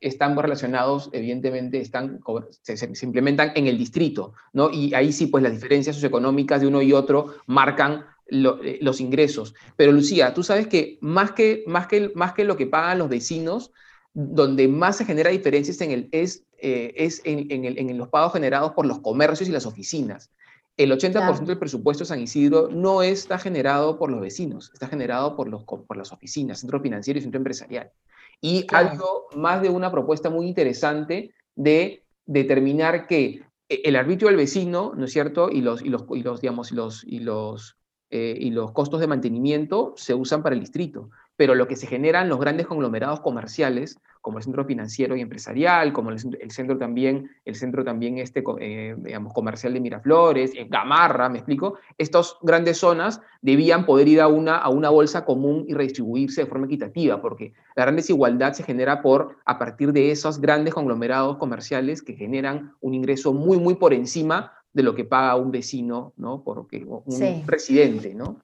están 0.03 0.37
relacionados, 0.37 1.09
evidentemente, 1.13 1.79
están, 1.79 2.19
se, 2.61 2.77
se, 2.77 3.05
implementan 3.05 3.51
en 3.55 3.67
el 3.67 3.77
distrito, 3.77 4.33
¿no? 4.51 4.69
Y 4.69 4.93
ahí 4.93 5.11
sí, 5.11 5.27
pues 5.27 5.43
las 5.43 5.53
diferencias 5.53 5.95
socioeconómicas 5.95 6.61
de 6.61 6.67
uno 6.67 6.81
y 6.81 6.93
otro 6.93 7.35
marcan 7.47 8.05
lo, 8.27 8.63
eh, 8.63 8.79
los 8.81 9.01
ingresos. 9.01 9.55
Pero 9.75 9.91
Lucía, 9.91 10.33
tú 10.33 10.43
sabes 10.43 10.67
que 10.67 10.97
más, 11.01 11.31
que 11.31 11.63
más 11.67 11.87
que 11.87 12.11
más 12.15 12.33
que 12.33 12.43
lo 12.43 12.57
que 12.57 12.67
pagan 12.67 12.99
los 12.99 13.09
vecinos, 13.09 13.71
donde 14.13 14.67
más 14.67 14.97
se 14.97 15.05
genera 15.05 15.31
diferencias 15.31 15.81
en 15.81 15.91
el, 15.91 16.09
es, 16.11 16.43
eh, 16.57 16.93
es 16.95 17.21
en, 17.25 17.51
en, 17.51 17.65
el, 17.65 17.77
en, 17.77 17.97
los 17.97 18.09
pagos 18.09 18.33
generados 18.33 18.73
por 18.73 18.85
los 18.85 18.99
comercios 18.99 19.49
y 19.49 19.51
las 19.51 19.65
oficinas. 19.65 20.31
El 20.75 20.91
80% 20.91 21.11
claro. 21.11 21.45
del 21.45 21.59
presupuesto 21.59 22.03
de 22.03 22.07
San 22.07 22.19
Isidro 22.19 22.67
no 22.69 23.03
está 23.03 23.37
generado 23.37 23.99
por 23.99 24.09
los 24.09 24.21
vecinos, 24.21 24.71
está 24.73 24.87
generado 24.87 25.35
por, 25.35 25.47
los, 25.47 25.63
por 25.65 25.97
las 25.97 26.11
oficinas, 26.11 26.59
centro 26.59 26.79
financiero 26.79 27.19
y 27.19 27.21
centro 27.21 27.37
empresarial. 27.37 27.91
Y 28.41 28.65
claro. 28.65 29.27
más 29.35 29.61
de 29.61 29.69
una 29.69 29.91
propuesta 29.91 30.29
muy 30.29 30.47
interesante 30.47 31.33
de 31.55 32.03
determinar 32.25 33.07
que 33.07 33.43
e, 33.69 33.81
el 33.83 33.95
arbitrio 33.95 34.27
del 34.27 34.37
vecino, 34.37 34.93
¿no 34.95 35.05
es 35.05 35.11
cierto? 35.11 35.49
Y 35.49 35.61
los, 35.61 35.81
y 35.81 35.89
los, 35.89 36.03
y 36.09 36.23
los 36.23 36.41
digamos, 36.41 36.71
y 36.71 36.75
los, 36.75 37.03
y 37.03 37.19
los, 37.19 37.77
eh, 38.09 38.37
y 38.39 38.51
los 38.51 38.71
costos 38.71 38.99
de 38.99 39.07
mantenimiento 39.07 39.93
se 39.97 40.13
usan 40.13 40.43
para 40.43 40.55
el 40.55 40.61
distrito. 40.61 41.09
Pero 41.35 41.55
lo 41.55 41.67
que 41.67 41.75
se 41.75 41.87
generan 41.87 42.29
los 42.29 42.39
grandes 42.39 42.67
conglomerados 42.67 43.21
comerciales 43.21 43.97
como 44.23 44.37
el 44.37 44.43
centro 44.45 44.63
financiero 44.63 45.17
y 45.17 45.21
empresarial, 45.21 45.91
como 45.91 46.09
el, 46.09 46.17
el 46.39 46.49
centro 46.49 46.77
también, 46.77 47.29
el 47.43 47.55
centro 47.55 47.83
también 47.83 48.19
este, 48.19 48.41
eh, 48.61 48.95
digamos, 48.97 49.33
comercial 49.33 49.73
de 49.73 49.81
Miraflores, 49.81 50.53
en 50.55 50.69
Gamarra, 50.69 51.27
me 51.27 51.39
explico, 51.39 51.77
estas 51.97 52.37
grandes 52.41 52.77
zonas 52.77 53.19
debían 53.41 53.85
poder 53.85 54.07
ir 54.07 54.21
a 54.21 54.29
una, 54.29 54.55
a 54.55 54.69
una 54.69 54.89
bolsa 54.89 55.25
común 55.25 55.65
y 55.67 55.73
redistribuirse 55.73 56.43
de 56.43 56.47
forma 56.47 56.67
equitativa, 56.67 57.21
porque 57.21 57.51
la 57.75 57.83
gran 57.83 57.97
desigualdad 57.97 58.53
se 58.53 58.63
genera 58.63 59.01
por, 59.01 59.39
a 59.43 59.59
partir 59.59 59.91
de 59.91 60.11
esos 60.11 60.39
grandes 60.39 60.73
conglomerados 60.73 61.35
comerciales 61.35 62.01
que 62.01 62.13
generan 62.13 62.73
un 62.79 62.93
ingreso 62.93 63.33
muy, 63.33 63.57
muy 63.57 63.75
por 63.75 63.93
encima 63.93 64.53
de 64.71 64.83
lo 64.83 64.95
que 64.95 65.03
paga 65.03 65.35
un 65.35 65.51
vecino, 65.51 66.13
¿no? 66.15 66.43
Porque 66.45 66.85
un 66.87 67.11
sí. 67.11 67.43
residente, 67.45 68.15
¿no? 68.15 68.37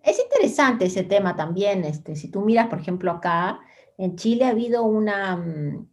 Es 0.00 0.20
interesante 0.22 0.84
ese 0.84 1.02
tema 1.02 1.34
también, 1.34 1.82
este, 1.84 2.14
si 2.14 2.28
tú 2.28 2.42
miras, 2.42 2.68
por 2.68 2.78
ejemplo, 2.78 3.10
acá, 3.10 3.58
en 3.98 4.16
Chile 4.16 4.44
ha 4.44 4.50
habido 4.50 4.84
una, 4.84 5.36
mm, 5.36 5.86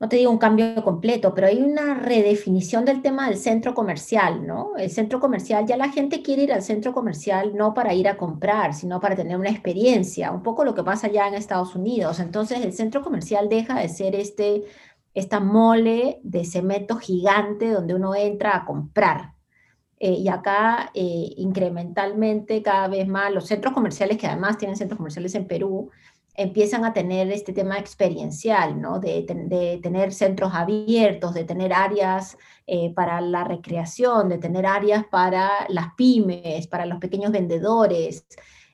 no 0.00 0.08
te 0.08 0.16
digo 0.16 0.30
un 0.30 0.38
cambio 0.38 0.82
completo, 0.82 1.34
pero 1.34 1.46
hay 1.46 1.62
una 1.62 1.94
redefinición 1.94 2.86
del 2.86 3.02
tema 3.02 3.28
del 3.28 3.36
centro 3.36 3.74
comercial, 3.74 4.46
¿no? 4.46 4.72
El 4.78 4.90
centro 4.90 5.20
comercial, 5.20 5.66
ya 5.66 5.76
la 5.76 5.90
gente 5.90 6.22
quiere 6.22 6.44
ir 6.44 6.52
al 6.54 6.62
centro 6.62 6.94
comercial 6.94 7.54
no 7.54 7.74
para 7.74 7.92
ir 7.92 8.08
a 8.08 8.16
comprar, 8.16 8.72
sino 8.72 8.98
para 8.98 9.14
tener 9.14 9.36
una 9.36 9.50
experiencia, 9.50 10.32
un 10.32 10.42
poco 10.42 10.64
lo 10.64 10.74
que 10.74 10.82
pasa 10.84 11.08
ya 11.08 11.28
en 11.28 11.34
Estados 11.34 11.74
Unidos. 11.74 12.18
Entonces, 12.18 12.64
el 12.64 12.72
centro 12.72 13.02
comercial 13.02 13.50
deja 13.50 13.78
de 13.78 13.90
ser 13.90 14.14
este, 14.14 14.64
esta 15.12 15.38
mole 15.38 16.20
de 16.22 16.44
cemento 16.44 16.96
gigante 16.96 17.70
donde 17.70 17.94
uno 17.94 18.14
entra 18.14 18.56
a 18.56 18.64
comprar. 18.64 19.34
Eh, 19.98 20.12
y 20.12 20.28
acá, 20.28 20.90
eh, 20.94 21.34
incrementalmente, 21.36 22.62
cada 22.62 22.88
vez 22.88 23.06
más, 23.06 23.30
los 23.32 23.46
centros 23.46 23.74
comerciales, 23.74 24.16
que 24.16 24.26
además 24.26 24.56
tienen 24.56 24.76
centros 24.78 24.96
comerciales 24.96 25.34
en 25.34 25.46
Perú, 25.46 25.90
empiezan 26.42 26.84
a 26.84 26.92
tener 26.92 27.30
este 27.30 27.52
tema 27.52 27.78
experiencial, 27.78 28.80
¿no? 28.80 28.98
De, 28.98 29.22
tener 29.82 30.12
centros 30.12 30.52
abiertos, 30.54 31.34
de 31.34 31.44
tener 31.44 31.72
áreas 31.72 32.38
eh, 32.66 32.92
para 32.94 33.20
la 33.20 33.44
recreación, 33.44 34.28
de 34.30 34.38
tener 34.38 34.64
áreas 34.64 35.04
para 35.10 35.66
las 35.68 35.94
pymes, 35.96 36.66
para 36.66 36.86
los 36.86 36.98
pequeños 36.98 37.30
vendedores. 37.30 38.26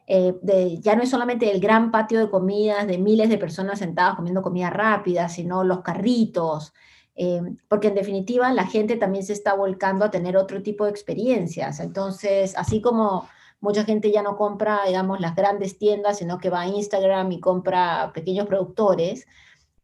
Eh, 0.06 0.34
ya 0.80 0.94
no 0.94 1.02
es 1.02 1.10
solamente 1.10 1.50
el 1.50 1.60
gran 1.60 1.90
patio 1.90 2.20
de 2.20 2.30
comidas 2.30 2.86
de 2.86 2.98
miles 2.98 3.28
de 3.28 3.38
personas 3.38 3.80
sentadas 3.80 4.14
comiendo 4.14 4.42
comida 4.42 4.70
rápida, 4.70 5.28
sino 5.28 5.64
los 5.64 5.80
carritos, 5.80 6.72
eh, 7.16 7.40
porque 7.66 7.88
en 7.88 7.96
definitiva 7.96 8.52
la 8.52 8.66
gente 8.66 8.96
también 8.96 9.24
se 9.24 9.32
está 9.32 9.54
volcando 9.54 10.04
a 10.04 10.10
tener 10.12 10.36
otro 10.36 10.62
tipo 10.62 10.84
de 10.84 10.90
experiencias. 10.92 11.80
Entonces, 11.80 12.54
así 12.56 12.80
como 12.80 13.28
Mucha 13.60 13.84
gente 13.84 14.12
ya 14.12 14.22
no 14.22 14.36
compra, 14.36 14.80
digamos, 14.86 15.20
las 15.20 15.34
grandes 15.34 15.78
tiendas, 15.78 16.18
sino 16.18 16.38
que 16.38 16.50
va 16.50 16.62
a 16.62 16.68
Instagram 16.68 17.32
y 17.32 17.40
compra 17.40 18.12
pequeños 18.14 18.46
productores. 18.46 19.26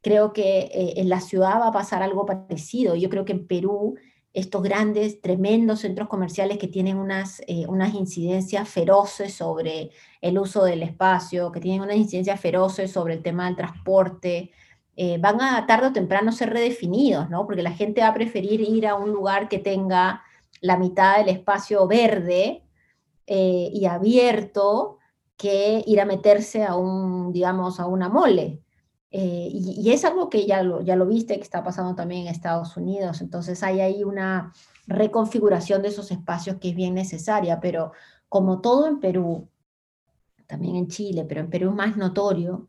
Creo 0.01 0.33
que 0.33 0.71
eh, 0.73 0.95
en 0.97 1.09
la 1.09 1.21
ciudad 1.21 1.61
va 1.61 1.69
a 1.69 1.73
pasar 1.73 2.03
algo 2.03 2.27
parecido. 2.27 2.95
Yo 2.95 3.09
creo 3.09 3.25
que 3.25 3.33
en 3.33 3.47
Perú 3.47 3.97
estos 4.35 4.63
grandes, 4.63 5.21
tremendos 5.21 5.81
centros 5.81 6.09
comerciales 6.09 6.59
que 6.59 6.69
tienen 6.69 6.97
unas, 6.97 7.43
eh, 7.47 7.67
unas 7.69 7.95
incidencias 7.95 8.69
feroces 8.69 9.35
sobre 9.35 9.91
el 10.21 10.39
uso 10.39 10.65
del 10.65 10.83
espacio, 10.83 11.53
que 11.53 11.61
tienen 11.61 11.83
unas 11.83 11.97
incidencias 11.97 12.41
feroces 12.41 12.91
sobre 12.91 13.15
el 13.15 13.23
tema 13.23 13.47
del 13.47 13.57
transporte, 13.57 14.51
eh, 14.97 15.19
van 15.19 15.41
a 15.41 15.67
tarde 15.67 15.89
o 15.89 15.93
temprano 15.93 16.33
ser 16.33 16.51
redefinidos, 16.51 17.29
¿no? 17.31 17.47
Porque 17.47 17.63
la 17.63 17.73
gente 17.73 18.03
va 18.03 18.09
a 18.09 18.15
preferir 18.15 18.61
ir 18.61 18.87
a 18.87 18.95
un 18.95 19.11
lugar 19.11 19.49
que 19.49 19.59
tenga 19.59 20.23
la 20.61 20.77
mitad 20.77 21.19
del 21.19 21.29
espacio 21.29 21.87
verde 21.87 22.63
eh, 23.27 23.71
y 23.73 23.87
abierto 23.87 24.99
que 25.37 25.83
ir 25.87 26.01
a 26.01 26.05
meterse 26.05 26.65
a 26.65 26.77
un, 26.77 27.33
digamos, 27.33 27.81
a 27.81 27.87
una 27.87 28.09
mole. 28.09 28.63
Eh, 29.11 29.49
y, 29.53 29.91
es 29.91 30.05
algo 30.05 30.31
que 30.31 30.47
ya 30.47 30.63
lo, 30.63 30.81
ya 30.81 30.97
lo 30.97 31.07
viste 31.07 31.37
que 31.37 31.43
está 31.43 31.63
pasando 31.63 31.95
también 31.95 32.23
en 32.23 32.29
Estados 32.29 32.77
Unidos. 32.77 33.21
Entonces 33.21 33.63
hay 33.63 33.81
ahí 33.81 34.05
una 34.05 34.53
reconfiguración 34.87 35.83
de 35.83 35.89
esos 35.89 36.11
espacios 36.11 36.57
que 36.59 36.71
es 36.71 36.75
bien 36.75 36.95
necesaria, 36.95 37.61
pero 37.61 37.93
como 38.29 38.61
todo 38.61 38.87
en 38.87 39.01
Perú, 39.01 39.49
también 40.47 40.77
en 40.77 40.89
Chile, 40.89 41.25
pero 41.29 41.41
en 41.41 41.51
Perú 41.51 41.71
es 41.71 41.77
más 41.77 41.97
notorio, 41.97 42.69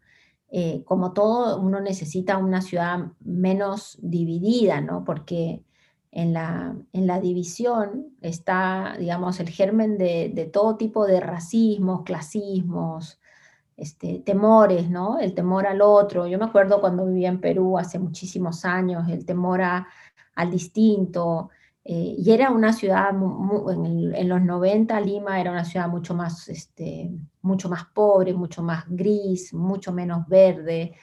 eh, 0.52 0.84
como 0.86 1.14
todo 1.14 1.60
uno 1.60 1.80
necesita 1.80 2.38
una 2.38 2.62
ciudad 2.62 3.12
menos 3.22 3.98
dividida, 4.02 4.82
¿no? 4.82 5.04
Porque 5.04 5.64
en 6.16 6.32
la, 6.32 6.76
en 6.94 7.08
la 7.08 7.20
división 7.20 8.16
está, 8.22 8.96
digamos, 9.00 9.40
el 9.40 9.50
germen 9.50 9.98
de, 9.98 10.50
todo 10.54 10.78
tipo 10.78 11.08
de 11.08 11.20
racismos, 11.20 12.04
clasismos, 12.04 13.20
este, 13.76 14.20
temores, 14.20 14.92
¿no? 14.92 15.20
El 15.20 15.34
temor 15.34 15.66
al 15.66 15.82
otro. 15.82 16.28
Yo 16.28 16.38
me 16.38 16.46
acuerdo 16.46 16.80
cuando 16.82 17.08
vivía 17.08 17.30
en 17.30 17.42
Perú 17.42 17.80
hace 17.80 17.98
muchísimos 17.98 18.64
años, 18.64 19.10
el 19.10 19.26
temor 19.26 19.62
al 19.64 20.52
distinto. 20.52 21.50
Eh, 21.84 22.16
y 22.20 22.32
era 22.32 22.52
una 22.52 22.74
ciudad, 22.74 23.10
en, 23.10 24.30
los 24.30 24.42
90 24.42 25.02
Lima 25.02 25.42
era 25.42 25.50
una 25.50 25.66
ciudad 25.66 25.88
mucho 25.90 26.14
más, 26.14 26.48
este, 26.48 27.10
mucho 27.42 27.70
más 27.70 27.86
pobre, 27.86 28.36
mucho 28.36 28.62
más 28.62 28.86
gris, 28.88 29.52
mucho 29.52 29.92
menos 29.92 30.28
verde. 30.28 30.94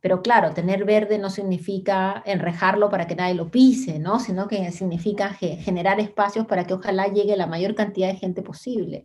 Pero 0.00 0.22
claro, 0.22 0.52
tener 0.54 0.84
verde 0.84 1.18
no 1.18 1.28
significa 1.28 2.22
enrejarlo 2.24 2.88
para 2.88 3.06
que 3.06 3.16
nadie 3.16 3.34
lo 3.34 3.50
pise, 3.50 3.98
¿no? 3.98 4.18
Sino 4.18 4.48
que 4.48 4.70
significa 4.72 5.34
generar 5.34 6.00
espacios 6.00 6.46
para 6.46 6.64
que 6.64 6.74
ojalá 6.74 7.08
llegue 7.08 7.36
la 7.36 7.46
mayor 7.46 7.74
cantidad 7.74 8.08
de 8.08 8.16
gente 8.16 8.42
posible. 8.42 9.04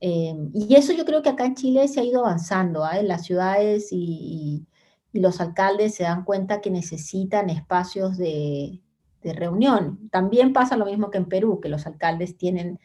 Eh, 0.00 0.34
y 0.54 0.74
eso 0.74 0.92
yo 0.94 1.04
creo 1.04 1.22
que 1.22 1.28
acá 1.28 1.44
en 1.44 1.54
Chile 1.54 1.86
se 1.88 2.00
ha 2.00 2.04
ido 2.04 2.24
avanzando. 2.24 2.84
¿ah? 2.84 3.00
Las 3.02 3.24
ciudades 3.24 3.88
y, 3.92 4.66
los 5.12 5.40
alcaldes 5.40 5.96
se 5.96 6.04
dan 6.04 6.24
cuenta 6.24 6.60
que 6.60 6.70
necesitan 6.70 7.50
espacios 7.50 8.16
de, 8.16 8.80
reunión. 9.22 10.08
También 10.10 10.52
pasa 10.52 10.76
lo 10.76 10.86
mismo 10.86 11.10
que 11.10 11.18
en 11.18 11.26
Perú, 11.26 11.60
que 11.60 11.68
los 11.68 11.86
alcaldes 11.86 12.38
tienen 12.38 12.78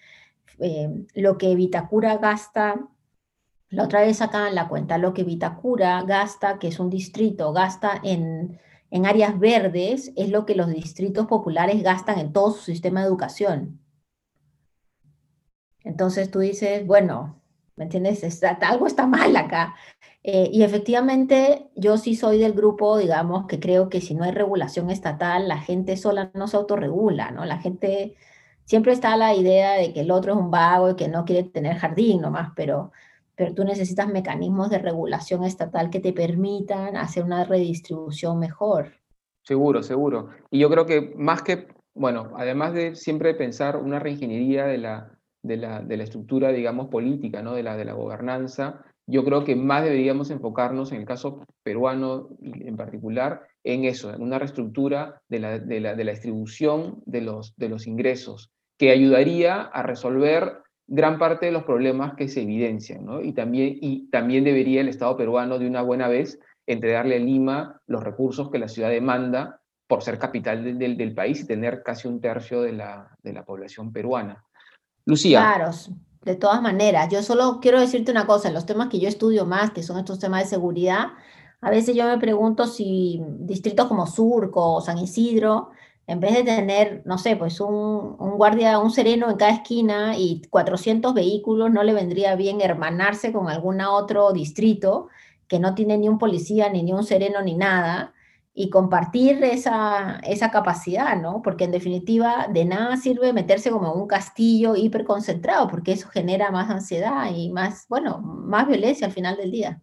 eh, 0.59 0.89
lo 1.13 1.37
que 1.37 1.55
Vitacura 1.55 2.17
gasta 2.17 2.89
la 3.69 3.83
otra 3.83 4.01
vez 4.01 4.17
sacaban 4.17 4.55
la 4.55 4.67
cuenta, 4.67 4.97
lo 4.97 5.13
que 5.13 5.23
Vitacura 5.23 6.01
gasta, 6.03 6.59
que 6.59 6.67
es 6.67 6.79
un 6.79 6.89
distrito, 6.89 7.51
gasta 7.53 7.99
en, 8.03 8.59
áreas 9.05 9.37
verdes, 9.39 10.13
es 10.15 10.29
lo 10.29 10.45
que 10.45 10.55
los 10.55 10.69
distritos 10.69 11.27
populares 11.27 11.83
gastan 11.83 12.19
en 12.19 12.31
todo 12.31 12.51
su 12.51 12.61
sistema 12.63 13.01
de 13.01 13.07
educación. 13.07 13.81
Entonces 15.83 16.31
tú 16.31 16.39
dices, 16.39 16.85
bueno, 16.87 17.41
¿me 17.75 17.83
entiendes? 17.85 18.23
algo 18.61 18.87
está 18.87 19.05
mal 19.07 19.35
acá. 19.35 19.75
Eh, 20.23 20.49
y 20.51 20.63
efectivamente, 20.63 21.69
yo 21.75 21.97
sí 21.97 22.15
soy 22.15 22.39
del 22.39 22.53
grupo, 22.53 22.97
digamos, 22.97 23.45
que 23.47 23.59
creo 23.59 23.89
que 23.89 24.01
si 24.01 24.15
no 24.15 24.23
hay 24.23 24.31
regulación 24.31 24.89
estatal, 24.89 25.47
la 25.47 25.59
gente 25.59 25.97
sola 25.97 26.31
no 26.33 26.47
se 26.47 26.57
autorregula, 26.57 27.31
¿no? 27.31 27.45
La 27.45 27.59
gente, 27.59 28.15
siempre 28.63 28.93
está 28.93 29.17
la 29.17 29.35
idea 29.35 29.73
de 29.73 29.93
que 29.93 30.01
el 30.01 30.11
otro 30.11 30.33
es 30.33 30.39
un 30.39 30.51
vago 30.51 30.89
y 30.91 30.95
que 30.95 31.09
no 31.09 31.25
quiere 31.25 31.43
tener 31.49 31.77
jardín 31.77 32.21
nomás, 32.21 32.51
pero 32.55 32.91
pero 33.35 33.53
tú 33.53 33.63
necesitas 33.63 34.07
mecanismos 34.07 34.69
de 34.69 34.79
regulación 34.79 35.43
estatal 35.43 35.89
que 35.89 35.99
te 35.99 36.13
permitan 36.13 36.97
hacer 36.97 37.23
una 37.23 37.43
redistribución 37.43 38.39
mejor. 38.39 38.93
Seguro, 39.43 39.83
seguro. 39.83 40.29
Y 40.49 40.59
yo 40.59 40.69
creo 40.69 40.85
que 40.85 41.13
más 41.15 41.43
que, 41.43 41.67
bueno, 41.93 42.31
además 42.35 42.73
de 42.73 42.95
siempre 42.95 43.35
pensar 43.35 43.77
una 43.77 43.99
reingeniería 43.99 44.65
de 44.65 44.77
la, 44.79 45.11
de 45.43 45.57
la, 45.57 45.81
de 45.81 45.97
la 45.97 46.03
estructura, 46.03 46.51
digamos, 46.51 46.87
política, 46.87 47.41
¿no? 47.43 47.53
de, 47.53 47.63
la, 47.63 47.77
de 47.77 47.85
la 47.85 47.93
gobernanza, 47.93 48.83
yo 49.07 49.23
creo 49.23 49.43
que 49.43 49.55
más 49.55 49.83
deberíamos 49.83 50.31
enfocarnos, 50.31 50.91
en 50.91 51.01
el 51.01 51.05
caso 51.05 51.45
peruano 51.63 52.29
en 52.41 52.75
particular, 52.75 53.41
en 53.63 53.85
eso, 53.85 54.11
en 54.11 54.21
una 54.21 54.39
reestructura 54.39 55.21
de 55.29 55.39
la, 55.39 55.59
de 55.59 55.79
la, 55.79 55.93
de 55.93 56.03
la 56.03 56.11
distribución 56.11 57.03
de 57.05 57.21
los, 57.21 57.55
de 57.55 57.69
los 57.69 57.85
ingresos, 57.85 58.49
que 58.79 58.89
ayudaría 58.89 59.61
a 59.61 59.83
resolver 59.83 60.63
gran 60.87 61.17
parte 61.17 61.47
de 61.47 61.51
los 61.51 61.63
problemas 61.63 62.13
que 62.15 62.27
se 62.27 62.41
evidencian, 62.41 63.05
¿no? 63.05 63.21
Y 63.21 63.33
también, 63.33 63.77
y 63.81 64.09
también 64.09 64.43
debería 64.43 64.81
el 64.81 64.89
Estado 64.89 65.17
peruano 65.17 65.57
de 65.59 65.67
una 65.67 65.81
buena 65.81 66.07
vez 66.07 66.39
entregarle 66.67 67.15
a 67.15 67.19
Lima 67.19 67.81
los 67.87 68.03
recursos 68.03 68.49
que 68.51 68.59
la 68.59 68.67
ciudad 68.67 68.89
demanda 68.89 69.61
por 69.87 70.01
ser 70.01 70.17
capital 70.17 70.77
del, 70.79 71.13
país 71.13 71.41
y 71.41 71.47
tener 71.47 71.83
casi 71.83 72.07
un 72.07 72.19
tercio 72.19 72.61
de 72.61 72.73
la, 72.73 73.15
de 73.21 73.33
la 73.33 73.45
población 73.45 73.93
peruana. 73.93 74.43
Lucía. 75.05 75.39
Claro, 75.39 75.71
de 76.23 76.35
todas 76.35 76.61
maneras. 76.61 77.07
Yo 77.11 77.21
solo 77.21 77.59
quiero 77.61 77.79
decirte 77.79 78.11
una 78.11 78.25
cosa, 78.25 78.47
en 78.47 78.55
los 78.55 78.65
temas 78.65 78.89
que 78.89 78.99
yo 78.99 79.07
estudio 79.07 79.45
más, 79.45 79.71
que 79.71 79.83
son 79.83 79.99
estos 79.99 80.17
temas 80.17 80.43
de 80.43 80.49
seguridad, 80.49 81.09
a 81.61 81.69
veces 81.69 81.95
yo 81.95 82.05
me 82.05 82.17
pregunto 82.17 82.67
si 82.67 83.21
distritos 83.39 83.87
como 83.87 84.05
Surco 84.07 84.75
o 84.75 84.81
San 84.81 84.97
Isidro 84.97 85.69
en 86.07 86.19
vez 86.19 86.33
de 86.35 86.43
tener, 86.43 87.01
no 87.05 87.17
sé, 87.17 87.35
pues 87.35 87.59
un, 87.59 88.15
guardia, 88.17 88.77
un 88.79 88.91
sereno 88.91 89.29
en 89.29 89.37
cada 89.37 89.51
esquina 89.51 90.17
y 90.17 90.43
400 90.49 91.13
vehículos, 91.13 91.71
no 91.71 91.83
le 91.83 91.93
vendría 91.93 92.35
bien 92.35 92.61
hermanarse 92.61 93.31
con 93.31 93.49
algún 93.49 93.81
otro 93.81 94.31
distrito 94.31 95.07
que 95.47 95.59
no 95.59 95.73
tiene 95.73 95.97
ni 95.97 96.07
un 96.07 96.19
policía, 96.19 96.69
ni, 96.69 96.83
ni 96.83 96.93
un 96.93 97.03
sereno, 97.03 97.41
ni 97.41 97.55
nada, 97.55 98.13
y 98.53 98.69
compartir 98.69 99.43
esa, 99.43 100.19
esa 100.23 100.51
capacidad, 100.51 101.19
¿no? 101.19 101.41
Porque 101.41 101.65
en 101.65 101.71
definitiva 101.71 102.47
de 102.51 102.65
nada 102.65 102.97
sirve 102.97 103.33
meterse 103.33 103.71
como 103.71 103.93
un 103.93 104.07
castillo 104.07 104.75
hiperconcentrado, 104.75 105.67
porque 105.67 105.91
eso 105.93 106.07
genera 106.09 106.51
más 106.51 106.69
ansiedad 106.69 107.31
y 107.35 107.51
más, 107.51 107.85
bueno, 107.89 108.19
más 108.19 108.67
violencia 108.67 109.07
al 109.07 109.13
final 109.13 109.37
del 109.37 109.51
día. 109.51 109.81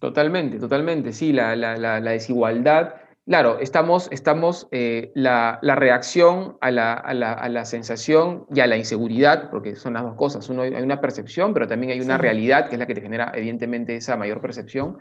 Totalmente, 0.00 0.58
totalmente, 0.58 1.12
sí, 1.12 1.32
la, 1.32 1.56
la 1.56 2.00
desigualdad 2.00 2.94
Claro, 3.26 3.58
estamos, 3.58 4.08
estamos 4.12 4.68
eh, 4.70 5.10
la, 5.14 5.58
reacción 5.62 6.58
a 6.60 6.70
la, 6.70 7.64
sensación 7.64 8.44
y 8.54 8.60
a 8.60 8.66
la 8.66 8.76
inseguridad, 8.76 9.50
porque 9.50 9.76
son 9.76 9.94
las 9.94 10.02
dos 10.02 10.14
cosas. 10.14 10.46
Uno, 10.50 10.62
hay 10.62 10.74
una 10.74 11.00
percepción, 11.00 11.54
pero 11.54 11.66
también 11.66 11.92
hay 11.92 12.00
una 12.02 12.18
realidad, 12.18 12.68
que 12.68 12.74
es 12.74 12.78
la 12.78 12.86
que 12.86 12.94
te 12.94 13.00
genera, 13.00 13.32
evidentemente, 13.34 13.96
esa 13.96 14.16
mayor 14.18 14.42
percepción. 14.42 14.98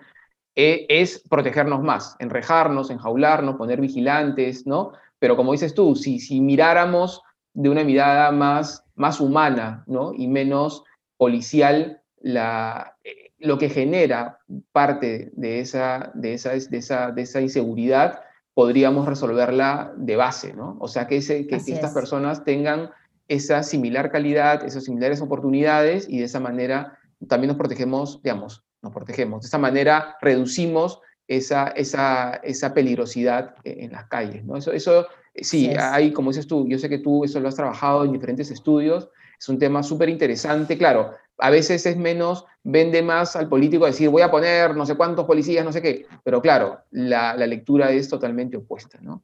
Eh, 0.55 0.85
es 0.87 1.21
protegernos 1.29 1.81
más, 1.81 2.15
enrejarnos, 2.19 2.91
enjaularnos, 2.91 3.55
poner 3.55 3.81
vigilantes, 3.81 4.65
¿no? 4.65 4.93
Pero 5.19 5.35
como 5.35 5.51
dices 5.51 5.73
tú, 5.73 5.95
si, 5.95 6.19
si 6.19 6.39
miráramos 6.39 7.21
de 7.53 7.69
una 7.69 7.83
mirada 7.83 8.31
más, 8.31 8.85
más 8.95 9.19
humana, 9.19 9.83
¿no? 9.85 10.13
Y 10.13 10.27
menos 10.27 10.83
policial, 11.17 12.02
la, 12.23 12.97
lo 13.37 13.57
que 13.57 13.69
genera 13.69 14.39
parte 14.71 15.29
de 15.33 15.59
esa, 15.59 16.11
de 16.15 16.33
esa, 16.33 16.51
de 16.51 16.77
esa, 16.77 17.11
de 17.11 17.21
esa 17.21 17.41
inseguridad 17.41 18.21
podríamos 18.53 19.05
resolverla 19.05 19.93
de 19.97 20.15
base, 20.15 20.53
¿no? 20.53 20.77
O 20.79 20.87
sea, 20.87 21.07
que, 21.07 21.17
ese, 21.17 21.47
que, 21.47 21.57
estas 21.57 21.93
personas 21.93 22.43
tengan 22.45 22.91
esa 23.27 23.61
similar 23.63 24.11
calidad, 24.11 24.63
esas 24.63 24.85
similares 24.85 25.21
oportunidades 25.21 26.07
y 26.07 26.19
de 26.19 26.25
esa 26.25 26.39
manera 26.39 26.97
también 27.27 27.49
nos 27.49 27.57
protegemos, 27.57 28.21
digamos, 28.21 28.63
nos 28.81 28.93
protegemos. 28.93 29.41
De 29.41 29.47
esa 29.47 29.57
manera 29.57 30.15
reducimos 30.21 31.01
esa, 31.27 31.69
esa, 31.69 32.35
esa 32.43 32.73
peligrosidad 32.73 33.55
en 33.63 33.91
las 33.91 34.05
calles, 34.05 34.45
¿no? 34.45 34.55
Eso, 34.55 34.71
eso 34.71 35.07
sí, 35.35 35.71
hay, 35.77 36.13
como 36.13 36.29
dices 36.29 36.47
tú, 36.47 36.67
yo 36.67 36.77
sé 36.77 36.87
que 36.87 36.99
tú 36.99 37.25
eso 37.25 37.39
lo 37.39 37.49
has 37.49 37.55
trabajado 37.55 38.05
en 38.05 38.13
diferentes 38.13 38.51
estudios, 38.51 39.09
es 39.39 39.49
un 39.49 39.59
tema 39.59 39.83
súper 39.83 40.07
interesante, 40.07 40.77
claro, 40.77 41.11
a 41.37 41.49
veces 41.49 41.85
es 41.85 41.97
menos, 41.97 42.45
vende 42.63 43.01
más 43.01 43.35
al 43.35 43.49
político 43.49 43.85
decir 43.85 44.09
voy 44.09 44.21
a 44.21 44.31
poner 44.31 44.75
no 44.75 44.85
sé 44.85 44.95
cuántos 44.95 45.25
policías, 45.25 45.65
no 45.65 45.71
sé 45.71 45.81
qué, 45.81 46.05
pero 46.23 46.41
claro, 46.41 46.79
la, 46.91 47.35
lectura 47.35 47.91
es 47.91 48.09
totalmente 48.09 48.57
opuesta, 48.57 48.99
¿no? 49.01 49.23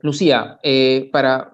Lucía, 0.00 0.58
eh, 0.62 1.08
para, 1.12 1.52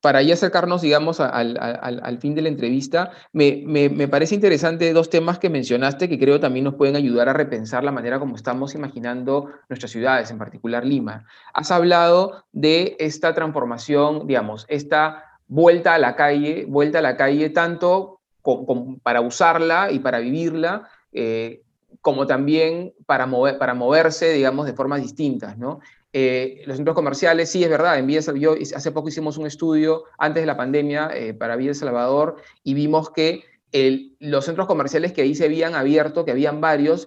para 0.00 0.22
ya 0.22 0.34
acercarnos, 0.34 0.82
digamos, 0.82 1.18
al, 1.20 2.18
fin 2.20 2.34
de 2.34 2.42
la 2.42 2.48
entrevista, 2.48 3.10
me, 3.32 3.64
me, 3.66 4.08
parece 4.08 4.34
interesante 4.34 4.92
dos 4.92 5.10
temas 5.10 5.38
que 5.38 5.50
mencionaste 5.50 6.08
que 6.08 6.18
creo 6.18 6.38
también 6.38 6.64
nos 6.64 6.74
pueden 6.74 6.96
ayudar 6.96 7.28
a 7.28 7.32
repensar 7.32 7.82
la 7.82 7.90
manera 7.90 8.18
como 8.18 8.36
estamos 8.36 8.74
imaginando 8.74 9.50
nuestras 9.68 9.90
ciudades, 9.90 10.30
en 10.30 10.38
particular 10.38 10.86
Lima. 10.86 11.26
Has 11.52 11.70
hablado 11.70 12.44
de 12.52 12.96
esta 13.00 13.34
transformación, 13.34 14.26
digamos, 14.26 14.66
esta 14.68 15.24
vuelta 15.48 15.94
a 15.94 15.98
la 15.98 16.14
calle, 16.14 16.64
vuelta 16.68 17.00
a 17.00 17.02
la 17.02 17.16
calle 17.16 17.50
tanto 17.50 18.19
para 19.02 19.20
usarla 19.20 19.90
y 19.90 19.98
para 19.98 20.18
vivirla, 20.18 20.88
eh, 21.12 21.62
como 22.00 22.26
también 22.26 22.94
para, 23.06 23.26
mover, 23.26 23.58
para 23.58 23.74
moverse, 23.74 24.32
digamos, 24.32 24.66
de 24.66 24.72
formas 24.72 25.02
distintas, 25.02 25.58
¿no? 25.58 25.80
Eh, 26.12 26.62
los 26.66 26.76
centros 26.76 26.94
comerciales, 26.96 27.50
sí, 27.50 27.62
es 27.62 27.70
verdad, 27.70 27.98
en 27.98 28.06
Villa 28.06 28.20
yo 28.34 28.54
hace 28.74 28.90
poco 28.90 29.08
hicimos 29.08 29.36
un 29.36 29.46
estudio 29.46 30.04
antes 30.18 30.42
de 30.42 30.46
la 30.46 30.56
pandemia 30.56 31.10
eh, 31.14 31.34
para 31.34 31.54
Villa 31.54 31.70
El 31.70 31.76
Salvador 31.76 32.36
y 32.64 32.74
vimos 32.74 33.10
que 33.10 33.44
los 34.18 34.44
centros 34.44 34.66
comerciales 34.66 35.12
que 35.12 35.22
ahí 35.22 35.36
se 35.36 35.44
habían 35.44 35.76
abierto, 35.76 36.24
que 36.24 36.32
habían 36.32 36.60
varios, 36.60 37.06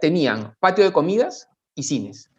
tenían 0.00 0.56
patio 0.58 0.84
de 0.84 0.92
comidas 0.92 1.50
y 1.74 1.82
cines. 1.82 2.29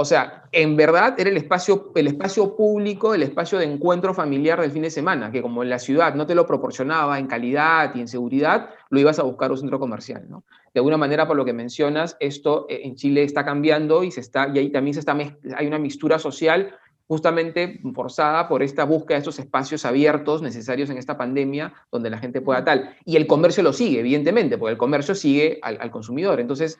O 0.00 0.04
sea, 0.04 0.44
en 0.52 0.76
verdad 0.76 1.16
era 1.18 1.28
el 1.28 1.36
espacio, 1.36 1.90
el 1.96 2.06
espacio 2.06 2.54
público, 2.54 3.14
el 3.14 3.24
espacio 3.24 3.58
de 3.58 3.64
encuentro 3.64 4.14
familiar 4.14 4.60
del 4.60 4.70
fin 4.70 4.82
de 4.82 4.92
semana, 4.92 5.32
que 5.32 5.42
como 5.42 5.64
en 5.64 5.70
la 5.70 5.80
ciudad 5.80 6.14
no 6.14 6.24
te 6.24 6.36
lo 6.36 6.46
proporcionaba 6.46 7.18
en 7.18 7.26
calidad 7.26 7.92
y 7.96 8.00
en 8.00 8.06
seguridad, 8.06 8.70
lo 8.90 9.00
ibas 9.00 9.18
a 9.18 9.24
buscar 9.24 9.50
un 9.50 9.58
centro 9.58 9.80
comercial, 9.80 10.24
¿no? 10.28 10.44
De 10.72 10.78
alguna 10.78 10.96
manera, 10.98 11.26
por 11.26 11.36
lo 11.36 11.44
que 11.44 11.52
mencionas, 11.52 12.16
esto 12.20 12.66
eh, 12.68 12.82
en 12.84 12.94
Chile 12.94 13.24
está 13.24 13.44
cambiando 13.44 14.04
y, 14.04 14.12
se 14.12 14.20
está, 14.20 14.48
y 14.54 14.60
ahí 14.60 14.70
también 14.70 14.94
se 14.94 15.00
está, 15.00 15.18
hay 15.56 15.66
una 15.66 15.80
mixtura 15.80 16.20
social 16.20 16.76
justamente 17.08 17.80
forzada 17.94 18.48
por 18.48 18.62
esta 18.62 18.84
búsqueda 18.84 19.16
de 19.16 19.20
estos 19.20 19.38
espacios 19.38 19.86
abiertos 19.86 20.42
necesarios 20.42 20.90
en 20.90 20.98
esta 20.98 21.16
pandemia, 21.16 21.72
donde 21.90 22.10
la 22.10 22.18
gente 22.18 22.42
pueda 22.42 22.62
tal. 22.62 22.94
Y 23.06 23.16
el 23.16 23.26
comercio 23.26 23.62
lo 23.62 23.72
sigue, 23.72 24.00
evidentemente, 24.00 24.58
porque 24.58 24.72
el 24.72 24.78
comercio 24.78 25.14
sigue 25.14 25.58
al, 25.62 25.90
consumidor. 25.90 26.38
Entonces, 26.38 26.78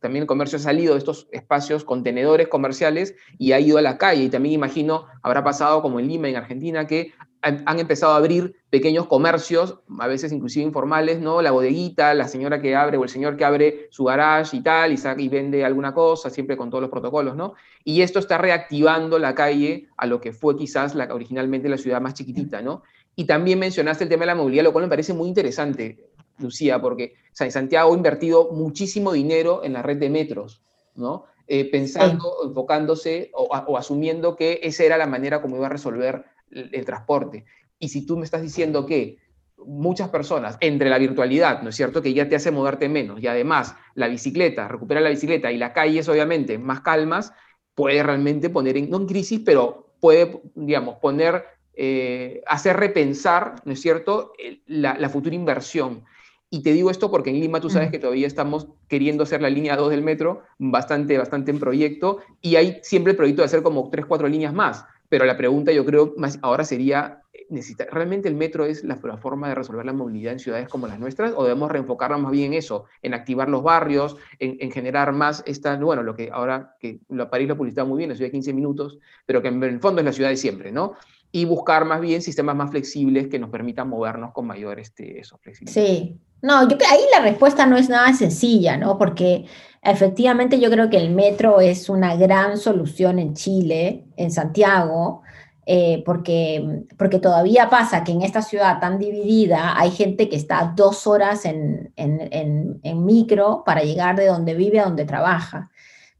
también 0.00 0.24
el 0.24 0.26
comercio 0.26 0.56
ha 0.56 0.60
salido 0.60 0.92
de 0.92 0.98
estos 0.98 1.28
espacios, 1.32 1.82
contenedores 1.84 2.48
comerciales, 2.48 3.16
y 3.38 3.52
ha 3.52 3.60
ido 3.60 3.78
a 3.78 3.82
la 3.82 3.96
calle. 3.96 4.24
Y 4.24 4.28
también 4.28 4.54
imagino, 4.54 5.06
habrá 5.22 5.42
pasado 5.42 5.80
como 5.80 5.98
en 5.98 6.08
Lima, 6.08 6.28
en 6.28 6.36
Argentina, 6.36 6.86
que 6.86 7.14
han, 7.42 7.78
empezado 7.78 8.12
a 8.12 8.16
abrir 8.16 8.56
pequeños 8.68 9.06
comercios, 9.06 9.80
a 9.98 10.06
veces 10.06 10.32
inclusive 10.32 10.64
informales, 10.64 11.20
¿no? 11.20 11.40
La 11.40 11.50
bodeguita, 11.50 12.12
la 12.14 12.28
señora 12.28 12.60
que 12.60 12.76
abre 12.76 12.98
o 12.98 13.02
el 13.02 13.08
señor 13.08 13.36
que 13.36 13.44
abre 13.44 13.88
su 13.90 14.04
garage 14.04 14.56
y 14.56 14.62
tal, 14.62 14.92
y, 14.92 14.98
y 15.18 15.28
vende 15.28 15.64
alguna 15.64 15.94
cosa, 15.94 16.28
siempre 16.28 16.56
con 16.56 16.70
todos 16.70 16.82
los 16.82 16.90
protocolos, 16.90 17.36
¿no? 17.36 17.54
Y 17.84 18.02
esto 18.02 18.18
está 18.18 18.36
reactivando 18.38 19.18
la 19.18 19.34
calle 19.34 19.88
a 19.96 20.06
lo 20.06 20.20
que 20.20 20.32
fue 20.32 20.56
quizás 20.56 20.94
la, 20.94 21.12
originalmente 21.12 21.68
la 21.68 21.78
ciudad 21.78 22.00
más 22.00 22.14
chiquitita, 22.14 22.60
¿no? 22.60 22.82
Y 23.16 23.24
también 23.24 23.58
mencionaste 23.58 24.04
el 24.04 24.10
tema 24.10 24.22
de 24.22 24.28
la 24.28 24.34
movilidad, 24.34 24.64
lo 24.64 24.72
cual 24.72 24.84
me 24.84 24.90
parece 24.90 25.14
muy 25.14 25.28
interesante, 25.28 26.10
Lucía, 26.38 26.80
porque 26.80 27.14
Santiago 27.32 27.92
ha 27.92 27.96
invertido 27.96 28.50
muchísimo 28.52 29.12
dinero 29.12 29.62
en 29.64 29.72
la 29.72 29.82
red 29.82 29.96
de 29.96 30.10
metros, 30.10 30.62
¿no? 30.94 31.24
Eh, 31.52 31.68
pensando, 31.68 32.32
enfocándose 32.44 33.32
o, 33.34 33.42
o, 33.42 33.76
asumiendo 33.76 34.36
que 34.36 34.60
esa 34.62 34.84
era 34.84 34.96
la 34.96 35.06
manera 35.06 35.42
como 35.42 35.56
iba 35.56 35.66
a 35.66 35.70
resolver 35.70 36.24
el, 36.50 36.84
transporte. 36.84 37.44
Y 37.78 37.88
si 37.88 38.06
tú 38.06 38.16
me 38.16 38.24
estás 38.24 38.42
diciendo 38.42 38.86
que 38.86 39.18
muchas 39.56 40.08
personas, 40.08 40.56
entre 40.60 40.88
la 40.88 40.98
virtualidad, 40.98 41.62
¿no 41.62 41.70
es 41.70 41.76
cierto?, 41.76 42.02
que 42.02 42.14
ya 42.14 42.28
te 42.28 42.36
hace 42.36 42.50
moverte 42.50 42.88
menos, 42.88 43.20
y 43.22 43.26
además 43.26 43.74
la 43.94 44.08
bicicleta, 44.08 44.68
recupera 44.68 45.00
la 45.00 45.10
bicicleta 45.10 45.52
y 45.52 45.58
la 45.58 45.72
calle 45.72 46.00
es 46.00 46.08
obviamente 46.08 46.58
más 46.58 46.80
calmas, 46.80 47.32
puede 47.74 48.02
realmente 48.02 48.50
poner 48.50 48.76
en, 48.76 48.90
no 48.90 48.98
en 48.98 49.06
crisis, 49.06 49.40
pero 49.44 49.94
puede, 50.00 50.40
digamos, 50.54 50.96
poner, 50.96 51.44
eh, 51.74 52.42
hacer 52.46 52.76
repensar, 52.76 53.56
¿no 53.64 53.72
es 53.72 53.80
cierto?, 53.80 54.32
la, 54.66 55.08
futura 55.08 55.34
inversión. 55.34 56.04
Y 56.48 56.62
te 56.62 56.72
digo 56.72 56.90
esto 56.90 57.10
porque 57.10 57.30
en 57.30 57.38
Lima 57.38 57.60
tú 57.60 57.70
sabes 57.70 57.90
que 57.90 58.00
todavía 58.00 58.26
estamos 58.26 58.66
queriendo 58.88 59.22
hacer 59.22 59.40
la 59.40 59.50
línea 59.50 59.76
2 59.76 59.90
del 59.90 60.02
metro, 60.02 60.42
bastante, 60.58 61.16
bastante 61.16 61.52
en 61.52 61.60
proyecto, 61.60 62.18
y 62.40 62.56
hay 62.56 62.80
siempre 62.82 63.12
el 63.12 63.16
proyecto 63.16 63.42
de 63.42 63.46
hacer 63.46 63.62
como 63.62 63.88
3, 63.88 64.06
4 64.06 64.26
líneas 64.26 64.52
más. 64.52 64.84
Pero 65.10 65.24
la 65.24 65.36
pregunta 65.36 65.72
yo 65.72 65.84
creo 65.84 66.14
más 66.16 66.38
ahora 66.40 66.64
sería, 66.64 67.22
¿necesita, 67.48 67.84
¿realmente 67.90 68.28
el 68.28 68.36
metro 68.36 68.64
es 68.64 68.84
la, 68.84 68.96
forma 68.96 69.48
de 69.48 69.56
resolver 69.56 69.84
la 69.84 69.92
movilidad 69.92 70.32
en 70.32 70.38
ciudades 70.38 70.68
como 70.68 70.86
las 70.86 71.00
nuestras? 71.00 71.32
¿O 71.36 71.42
debemos 71.42 71.70
reenfocarnos 71.70 72.20
más 72.20 72.30
bien 72.30 72.52
en 72.52 72.58
eso, 72.58 72.84
en 73.02 73.12
activar 73.12 73.48
los 73.48 73.64
barrios, 73.64 74.16
en, 74.38 74.70
generar 74.70 75.12
más 75.12 75.42
esta, 75.46 75.76
bueno, 75.76 76.04
lo 76.04 76.14
que 76.14 76.30
ahora, 76.32 76.76
que 76.78 77.00
París 77.28 77.48
lo 77.48 77.56
publicita 77.56 77.84
muy 77.84 77.98
bien, 77.98 78.10
la 78.10 78.14
ciudad 78.14 78.28
de 78.28 78.32
15 78.32 78.52
minutos, 78.52 78.98
pero 79.26 79.42
que 79.42 79.48
en 79.48 79.60
el 79.64 79.80
fondo 79.80 80.00
es 80.00 80.04
la 80.04 80.12
ciudad 80.12 80.30
de 80.30 80.36
siempre, 80.36 80.70
¿no? 80.70 80.94
Y 81.32 81.44
buscar 81.44 81.84
más 81.84 82.00
bien 82.00 82.22
sistemas 82.22 82.54
más 82.54 82.70
flexibles 82.70 83.26
que 83.26 83.40
nos 83.40 83.50
permitan 83.50 83.88
movernos 83.88 84.32
con 84.32 84.46
mayor 84.46 84.78
este, 84.78 85.22
flexibilidad. 85.42 85.72
Sí, 85.72 86.20
no, 86.42 86.68
yo 86.68 86.76
ahí 86.90 87.00
la 87.12 87.20
respuesta 87.20 87.66
no 87.66 87.76
es 87.76 87.88
nada 87.88 88.12
sencilla, 88.12 88.76
¿no? 88.76 88.98
Porque 88.98 89.46
efectivamente 89.82 90.58
yo 90.60 90.70
creo 90.70 90.90
que 90.90 90.98
el 90.98 91.10
metro 91.10 91.60
es 91.60 91.88
una 91.88 92.16
gran 92.16 92.56
solución 92.58 93.18
en 93.18 93.34
Chile, 93.34 94.04
en 94.16 94.30
Santiago, 94.30 95.22
eh, 95.66 96.02
porque, 96.04 96.84
porque 96.98 97.18
todavía 97.18 97.68
pasa 97.68 98.02
que 98.04 98.12
en 98.12 98.22
esta 98.22 98.42
ciudad 98.42 98.80
tan 98.80 98.98
dividida 98.98 99.78
hay 99.78 99.90
gente 99.90 100.28
que 100.28 100.36
está 100.36 100.72
dos 100.74 101.06
horas 101.06 101.44
en, 101.44 101.92
en 101.96 103.04
micro 103.04 103.62
para 103.64 103.82
llegar 103.82 104.16
de 104.16 104.26
donde 104.26 104.54
vive 104.54 104.80
a 104.80 104.84
donde 104.84 105.04
trabaja. 105.04 105.70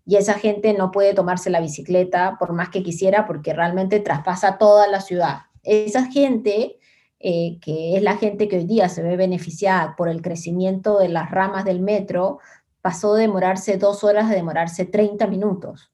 Y 0.04 0.16
esa 0.16 0.34
gente 0.34 0.72
no 0.74 0.90
puede 0.90 1.14
tomarse 1.14 1.50
la 1.50 1.60
bicicleta 1.60 2.36
por 2.38 2.52
más 2.52 2.68
que 2.68 2.82
quisiera 2.82 3.26
porque 3.26 3.52
realmente 3.52 4.00
traspasa 4.00 4.58
toda 4.58 4.88
la 4.88 5.00
ciudad. 5.00 5.42
Esa 5.62 6.06
gente 6.06 6.79
eh, 7.20 7.58
que 7.60 7.96
es 7.96 8.02
la 8.02 8.16
gente 8.16 8.48
que 8.48 8.56
hoy 8.56 8.64
día 8.64 8.88
se 8.88 9.02
ve 9.02 9.16
beneficiada 9.16 9.94
por 9.94 10.08
el 10.08 10.22
crecimiento 10.22 10.98
de 10.98 11.10
las 11.10 11.30
ramas 11.30 11.66
del 11.66 11.80
metro, 11.80 12.38
pasó 12.80 13.14
de 13.14 13.22
demorarse 13.22 13.76
dos 13.76 14.04
horas 14.04 14.30
a 14.30 14.34
demorarse 14.34 14.86
30 14.86 15.26
minutos. 15.26 15.92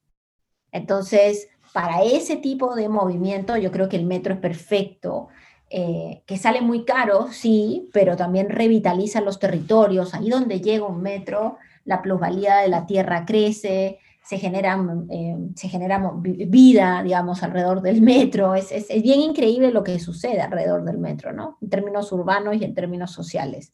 Entonces, 0.71 1.49
para 1.73 2.05
ese 2.05 2.37
tipo 2.37 2.77
de 2.77 2.89
movimiento, 2.89 3.57
yo 3.57 3.73
creo 3.73 3.89
que 3.89 3.97
el 3.97 4.07
metro 4.07 4.35
es 4.35 4.41
perfecto. 4.41 5.29
Eh, 5.69 6.23
que 6.27 6.39
sale 6.39 6.61
muy 6.61 6.85
caro, 6.85 7.27
sí, 7.33 7.91
pero 7.93 8.17
también 8.17 8.49
revitaliza 8.49 9.21
los 9.21 9.41
territorios. 9.41 10.15
Ahí 10.15 10.31
donde 10.31 10.61
llega 10.61 10.87
un 10.87 11.03
metro, 11.03 11.59
la 11.85 12.03
plusvalía 12.03 12.59
de 12.59 12.69
la 12.69 12.87
tierra 12.87 13.25
crece, 13.27 13.99
se 14.27 14.39
genera, 14.39 14.77
eh, 15.09 15.37
se 15.55 15.69
genera 15.69 16.13
vida, 16.21 17.01
digamos, 17.05 17.45
alrededor 17.45 17.81
del 17.81 18.03
metro. 18.03 18.57
Es, 18.57 18.73
es, 18.73 19.03
bien 19.03 19.21
increíble 19.21 19.71
lo 19.71 19.85
que 19.85 20.01
sucede 20.01 20.41
alrededor 20.41 20.85
del 20.85 20.99
metro, 20.99 21.33
¿no? 21.33 21.59
En 21.63 21.71
términos 21.71 22.11
urbanos 22.11 22.57
y 22.57 22.65
en 22.65 22.75
términos 22.75 23.13
sociales. 23.13 23.73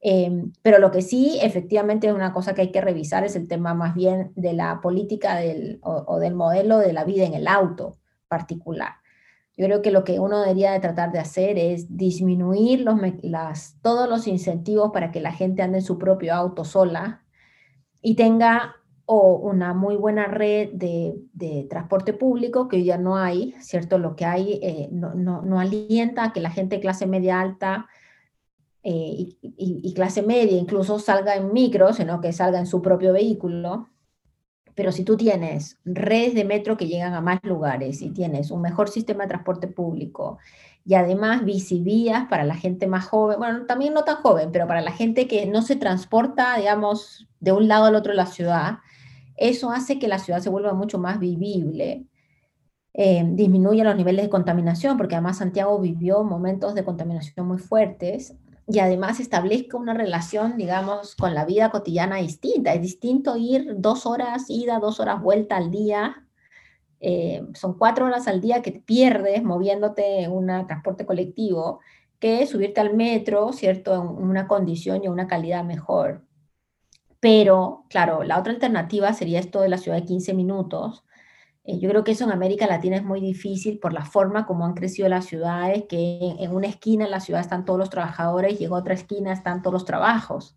Eh, 0.00 0.44
pero 0.62 0.78
lo 0.78 0.90
que 0.90 1.02
sí, 1.02 1.38
efectivamente, 1.42 2.06
es 2.06 2.14
una 2.14 2.32
cosa 2.32 2.54
que 2.54 2.62
hay 2.62 2.72
que 2.72 2.80
revisar 2.80 3.24
es 3.24 3.36
el 3.36 3.46
tema 3.48 3.74
más 3.74 3.94
bien 3.94 4.32
de 4.34 4.54
la 4.54 4.80
política 4.80 5.36
del, 5.36 5.78
o, 5.82 6.18
del 6.18 6.34
modelo 6.34 6.78
de 6.78 6.94
la 6.94 7.04
vida 7.04 7.26
en 7.26 7.34
el 7.34 7.46
auto 7.46 7.98
particular. 8.28 8.94
Yo 9.58 9.66
creo 9.66 9.82
que 9.82 9.90
lo 9.90 10.04
que 10.04 10.18
uno 10.18 10.40
debería 10.40 10.72
de 10.72 10.80
tratar 10.80 11.12
de 11.12 11.18
hacer 11.18 11.58
es 11.58 11.98
disminuir 11.98 12.80
los, 12.80 12.98
las, 13.20 13.76
todos 13.82 14.08
los 14.08 14.26
incentivos 14.26 14.90
para 14.90 15.12
que 15.12 15.20
la 15.20 15.32
gente 15.32 15.60
ande 15.60 15.78
en 15.78 15.84
su 15.84 15.98
propio 15.98 16.34
auto 16.34 16.64
sola 16.64 17.22
y 18.00 18.16
tenga 18.16 18.76
o 19.06 19.36
una 19.36 19.74
muy 19.74 19.96
buena 19.96 20.26
red 20.26 20.70
de, 20.72 21.66
transporte 21.68 22.12
público, 22.12 22.68
que 22.68 22.84
ya 22.84 22.98
no 22.98 23.16
hay, 23.16 23.54
¿cierto? 23.60 23.98
Lo 23.98 24.16
que 24.16 24.24
hay 24.24 24.60
eh, 24.62 24.88
no, 24.92 25.58
alienta 25.58 26.24
a 26.24 26.32
que 26.32 26.40
la 26.40 26.50
gente 26.50 26.80
clase 26.80 27.06
media 27.06 27.40
alta 27.40 27.86
eh, 28.82 29.28
y, 29.42 29.94
clase 29.94 30.22
media 30.22 30.56
incluso 30.56 30.98
salga 30.98 31.36
en 31.36 31.52
micro, 31.52 31.92
sino 31.92 32.20
que 32.20 32.32
salga 32.32 32.58
en 32.58 32.66
su 32.66 32.82
propio 32.82 33.12
vehículo. 33.12 33.88
Pero 34.74 34.92
si 34.92 35.04
tú 35.04 35.16
tienes 35.16 35.78
redes 35.84 36.34
de 36.34 36.44
metro 36.44 36.76
que 36.76 36.86
llegan 36.86 37.14
a 37.14 37.20
más 37.20 37.40
lugares 37.42 38.00
y 38.02 38.10
tienes 38.10 38.50
un 38.50 38.62
mejor 38.62 38.88
sistema 38.88 39.24
de 39.24 39.28
transporte 39.28 39.68
público 39.68 40.38
y 40.84 40.94
además 40.94 41.44
bicivías 41.44 42.26
para 42.28 42.44
la 42.44 42.54
gente 42.54 42.86
más 42.86 43.06
joven, 43.06 43.38
bueno, 43.38 43.66
también 43.66 43.92
no 43.92 44.04
tan 44.04 44.16
joven, 44.16 44.50
pero 44.52 44.66
para 44.66 44.80
la 44.80 44.92
gente 44.92 45.28
que 45.28 45.46
no 45.46 45.62
se 45.62 45.76
transporta, 45.76 46.56
digamos, 46.56 47.28
de 47.40 47.52
un 47.52 47.68
lado 47.68 47.84
al 47.84 47.96
otro 47.96 48.12
de 48.12 48.16
la 48.16 48.26
ciudad, 48.26 48.78
eso 49.36 49.70
hace 49.70 49.98
que 49.98 50.08
la 50.08 50.18
ciudad 50.18 50.40
se 50.40 50.50
vuelva 50.50 50.74
mucho 50.74 50.98
más 50.98 51.18
vivible. 51.18 52.06
Eh, 52.94 53.24
disminuye 53.26 53.84
los 53.84 53.96
niveles 53.96 54.24
de 54.24 54.30
contaminación, 54.30 54.96
porque 54.98 55.14
además 55.14 55.38
Santiago 55.38 55.78
vivió 55.80 56.24
momentos 56.24 56.74
de 56.74 56.84
contaminación 56.84 57.46
muy 57.46 57.58
fuertes 57.58 58.36
y 58.66 58.78
además 58.78 59.18
establezca 59.18 59.76
una 59.76 59.94
relación, 59.94 60.56
digamos, 60.56 61.16
con 61.16 61.34
la 61.34 61.44
vida 61.44 61.70
cotidiana 61.70 62.16
distinta. 62.16 62.74
Es 62.74 62.82
distinto 62.82 63.36
ir 63.36 63.74
dos 63.78 64.06
horas 64.06 64.44
ida, 64.48 64.78
dos 64.78 65.00
horas 65.00 65.22
vuelta 65.22 65.56
al 65.56 65.70
día. 65.70 66.26
Eh, 67.00 67.42
son 67.54 67.76
cuatro 67.76 68.06
horas 68.06 68.28
al 68.28 68.40
día 68.40 68.62
que 68.62 68.72
pierdes 68.72 69.42
moviéndote 69.42 70.22
en 70.22 70.32
un 70.32 70.46
transporte 70.66 71.04
colectivo 71.06 71.80
que 72.20 72.46
subirte 72.46 72.80
al 72.80 72.94
metro, 72.94 73.52
¿cierto? 73.52 73.94
En 73.94 74.28
una 74.28 74.46
condición 74.46 75.02
y 75.02 75.08
una 75.08 75.26
calidad 75.26 75.64
mejor. 75.64 76.22
Pero, 77.22 77.84
claro, 77.88 78.24
la 78.24 78.40
otra 78.40 78.52
alternativa 78.52 79.12
sería 79.12 79.38
esto 79.38 79.60
de 79.60 79.68
la 79.68 79.78
ciudad 79.78 79.96
de 79.96 80.04
15 80.04 80.34
minutos. 80.34 81.04
Eh, 81.62 81.78
yo 81.78 81.88
creo 81.88 82.02
que 82.02 82.10
eso 82.12 82.24
en 82.24 82.32
América 82.32 82.66
Latina 82.66 82.96
es 82.96 83.04
muy 83.04 83.20
difícil 83.20 83.78
por 83.78 83.92
la 83.92 84.04
forma 84.04 84.44
como 84.44 84.66
han 84.66 84.74
crecido 84.74 85.08
las 85.08 85.26
ciudades, 85.26 85.84
que 85.88 86.34
en, 86.40 86.52
una 86.52 86.66
esquina 86.66 87.04
en 87.04 87.12
la 87.12 87.20
ciudad 87.20 87.40
están 87.40 87.64
todos 87.64 87.78
los 87.78 87.90
trabajadores 87.90 88.60
y 88.60 88.64
en 88.64 88.72
otra 88.72 88.94
esquina 88.94 89.32
están 89.32 89.62
todos 89.62 89.72
los 89.72 89.84
trabajos. 89.84 90.56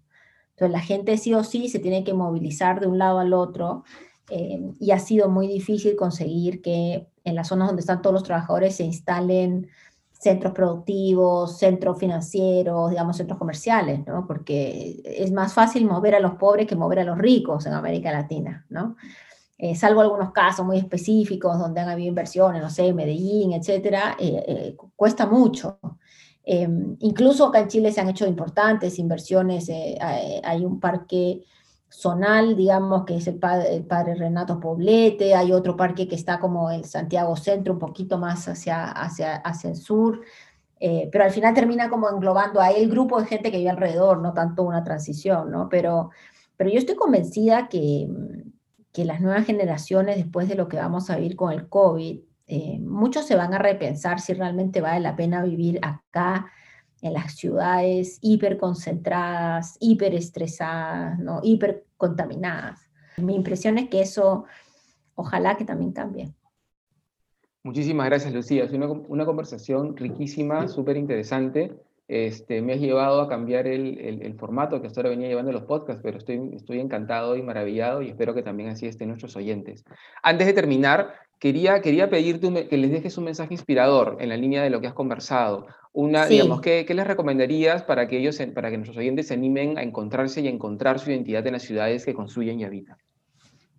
Entonces 0.54 0.72
la 0.72 0.82
gente 0.82 1.18
sí 1.18 1.36
o 1.36 1.44
sí 1.44 1.70
se 1.70 1.78
tiene 1.78 2.04
que 2.04 2.16
movilizar 2.16 2.80
de 2.80 2.88
un 2.88 2.98
lado 2.98 3.20
al 3.20 3.34
otro 3.34 3.84
eh, 4.32 4.60
y 4.80 4.90
ha 4.90 4.98
sido 4.98 5.30
muy 5.30 5.48
difícil 5.48 5.96
conseguir 5.96 6.64
que 6.64 7.08
en 7.26 7.36
las 7.36 7.50
zonas 7.50 7.68
donde 7.68 7.82
están 7.82 8.02
todos 8.02 8.16
los 8.16 8.24
trabajadores 8.24 8.76
se 8.78 8.86
instalen 8.86 9.68
centros 10.26 10.54
productivos, 10.54 11.60
centros 11.60 12.00
financieros, 12.00 12.90
digamos, 12.90 13.16
centros 13.16 13.38
comerciales, 13.38 14.08
¿no? 14.08 14.26
Porque 14.26 15.00
es 15.06 15.32
más 15.32 15.54
fácil 15.54 15.86
mover 15.86 16.16
a 16.16 16.20
los 16.20 16.34
pobres 16.34 16.66
que 16.66 16.76
mover 16.76 16.98
a 17.02 17.04
los 17.04 17.20
ricos 17.20 17.68
en 17.68 17.74
América 17.74 18.12
Latina, 18.12 18.66
¿no? 18.70 18.96
Eh, 19.60 19.76
salvo 19.76 20.02
algunos 20.02 20.32
casos 20.32 20.66
muy 20.66 20.80
específicos 20.80 21.60
donde 21.60 21.80
han 21.80 21.90
habido 21.90 22.10
inversiones, 22.10 22.60
no 22.60 22.72
sé, 22.72 22.92
Medellín, 22.92 23.54
etcétera, 23.54 24.18
eh, 24.20 24.44
eh, 24.48 24.78
cuesta 24.96 25.28
mucho. 25.28 25.78
Em, 26.44 26.98
incluso 27.02 27.46
acá 27.46 27.60
en 27.60 27.68
Chile 27.68 27.92
se 27.92 28.02
han 28.02 28.10
hecho 28.10 28.26
importantes 28.26 28.98
inversiones, 28.98 29.70
hay 29.70 30.66
un 30.66 30.80
parque 30.80 31.44
zonal, 32.00 32.56
digamos, 32.56 33.06
que 33.06 33.18
es 33.18 33.28
el 33.28 33.38
padre, 33.38 34.16
Renato 34.16 34.60
Poblete, 34.60 35.36
hay 35.36 35.52
otro 35.52 35.76
parque 35.76 36.08
que 36.08 36.16
está 36.16 36.40
como 36.40 36.70
el 36.70 36.86
Santiago 36.86 37.36
Centro, 37.36 37.74
un 37.74 37.80
poquito 37.80 38.18
más 38.18 38.48
hacia, 38.48 38.92
hacia, 38.92 39.36
hacia 39.38 39.70
el 39.70 39.76
sur, 39.76 40.22
eh, 40.80 41.10
pero 41.12 41.24
al 41.24 41.32
final 41.32 41.54
termina 41.54 41.90
como 41.90 42.10
englobando 42.10 42.60
a 42.60 42.70
el 42.70 42.90
grupo 42.90 43.20
de 43.20 43.28
gente 43.28 43.52
que 43.52 43.58
vive 43.58 43.70
alrededor, 43.70 44.22
no 44.22 44.34
tanto 44.34 44.64
una 44.64 44.84
transición, 44.84 45.50
¿no? 45.52 45.70
Pero, 45.70 46.12
pero 46.58 46.70
yo 46.70 46.78
estoy 46.78 46.96
convencida 46.96 47.70
que, 47.70 48.10
que 48.92 49.06
las 49.06 49.22
nuevas 49.22 49.46
generaciones, 49.46 50.18
después 50.18 50.50
de 50.50 50.56
lo 50.56 50.68
que 50.68 50.78
vamos 50.78 51.10
a 51.10 51.16
vivir 51.16 51.36
con 51.36 51.52
el 51.52 51.70
COVID, 51.70 52.20
eh, 52.48 52.80
muchos 52.80 53.26
se 53.26 53.36
van 53.36 53.54
a 53.54 53.58
repensar 53.58 54.20
si 54.20 54.34
realmente 54.34 54.82
vale 54.82 55.00
la 55.00 55.16
pena 55.16 55.44
vivir 55.44 55.80
acá 55.82 56.52
en 57.02 57.14
las 57.14 57.36
ciudades 57.36 58.20
hiperconcentradas, 58.22 59.78
hiperestresadas, 59.80 61.20
¿no? 61.20 61.40
Hipercontaminadas. 61.96 62.90
Mi 63.18 63.36
impresión 63.36 63.78
es 63.78 63.90
que 63.90 64.02
eso, 64.02 64.46
ojalá 65.16 65.56
que 65.58 65.66
también 65.66 65.92
cambie. 65.92 66.34
Muchísimas 67.64 68.08
gracias, 68.08 68.34
Lucía. 68.34 68.66
Es 68.66 68.72
una, 68.72 68.88
una 68.88 69.26
conversación 69.26 69.98
riquísima, 69.98 70.68
súper 70.68 70.98
interesante. 70.98 71.74
Este, 72.08 72.62
me 72.62 72.74
has 72.74 72.80
llevado 72.80 73.20
a 73.22 73.28
cambiar 73.28 73.66
el, 73.66 73.98
el, 73.98 74.36
formato 74.36 74.80
que 74.80 74.86
hasta 74.86 75.00
ahora 75.00 75.10
venía 75.10 75.28
llevando 75.28 75.52
los 75.52 75.64
podcasts, 75.64 76.02
pero 76.04 76.20
estoy, 76.20 76.52
estoy 76.54 76.80
encantado 76.80 77.36
y 77.36 77.42
maravillado 77.42 78.04
y 78.04 78.10
espero 78.10 78.36
que 78.36 78.44
también 78.44 78.70
así 78.70 78.86
estén 78.86 79.08
nuestros 79.08 79.36
oyentes. 79.36 79.84
Antes 80.22 80.46
de 80.46 80.54
terminar, 80.54 81.16
quería, 81.40 81.82
quería 81.82 82.08
pedirte 82.08 82.68
que 82.68 82.78
les 82.78 82.92
dejes 82.92 83.18
un 83.18 83.24
mensaje 83.24 83.56
inspirador 83.56 84.18
en 84.20 84.30
la 84.30 84.38
línea 84.38 84.62
de 84.62 84.70
lo 84.70 84.82
que 84.82 84.88
has 84.88 84.94
conversado. 84.94 85.66
Una, 85.98 86.26
digamos, 86.26 86.60
¿qué, 86.60 86.86
¿qué, 86.86 86.94
les 86.94 87.08
recomendarías 87.08 87.84
para 87.84 88.06
que, 88.10 88.18
ellos, 88.18 88.38
para 88.54 88.70
que 88.70 88.76
nuestros 88.76 88.98
oyentes 88.98 89.28
se 89.28 89.34
animen 89.34 89.78
a 89.78 89.82
encontrarse 89.82 90.42
y 90.42 90.48
a 90.48 90.50
encontrar 90.50 91.00
su 91.00 91.10
identidad 91.10 91.48
en 91.48 91.54
las 91.54 91.64
ciudades 91.64 92.04
que 92.04 92.14
construyen 92.14 92.60
y 92.60 92.66
habitan? 92.66 92.98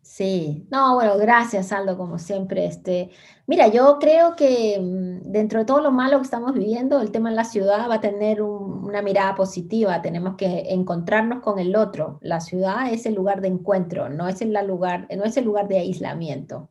Sí, 0.00 0.66
no, 0.70 0.94
bueno, 0.94 1.18
gracias 1.18 1.72
Aldo, 1.72 1.98
como 1.98 2.18
siempre. 2.18 2.64
Este, 2.64 3.10
mira, 3.46 3.68
yo 3.68 3.98
creo 4.00 4.34
que 4.34 4.78
mm, 4.80 5.30
dentro 5.30 5.58
de 5.58 5.66
todo 5.66 5.82
lo 5.82 5.90
malo 5.90 6.16
que 6.16 6.22
estamos 6.22 6.54
viviendo, 6.54 7.02
el 7.02 7.10
tema 7.10 7.28
en 7.28 7.36
la 7.36 7.44
ciudad 7.44 7.90
va 7.90 7.96
a 7.96 8.00
tener 8.00 8.40
una 8.40 9.02
mirada 9.02 9.34
positiva. 9.34 10.00
Tenemos 10.00 10.36
que 10.36 10.72
encontrarnos 10.72 11.42
con 11.42 11.58
el 11.58 11.76
otro. 11.76 12.18
La 12.22 12.40
ciudad 12.40 12.90
es 12.90 13.04
el 13.04 13.14
lugar 13.14 13.42
de 13.42 13.48
encuentro, 13.48 14.08
no 14.08 14.26
es 14.26 14.40
el 14.40 14.54
lugar, 14.66 15.06
no 15.14 15.24
es 15.24 15.36
el 15.36 15.44
lugar 15.44 15.68
de 15.68 15.80
aislamiento, 15.80 16.70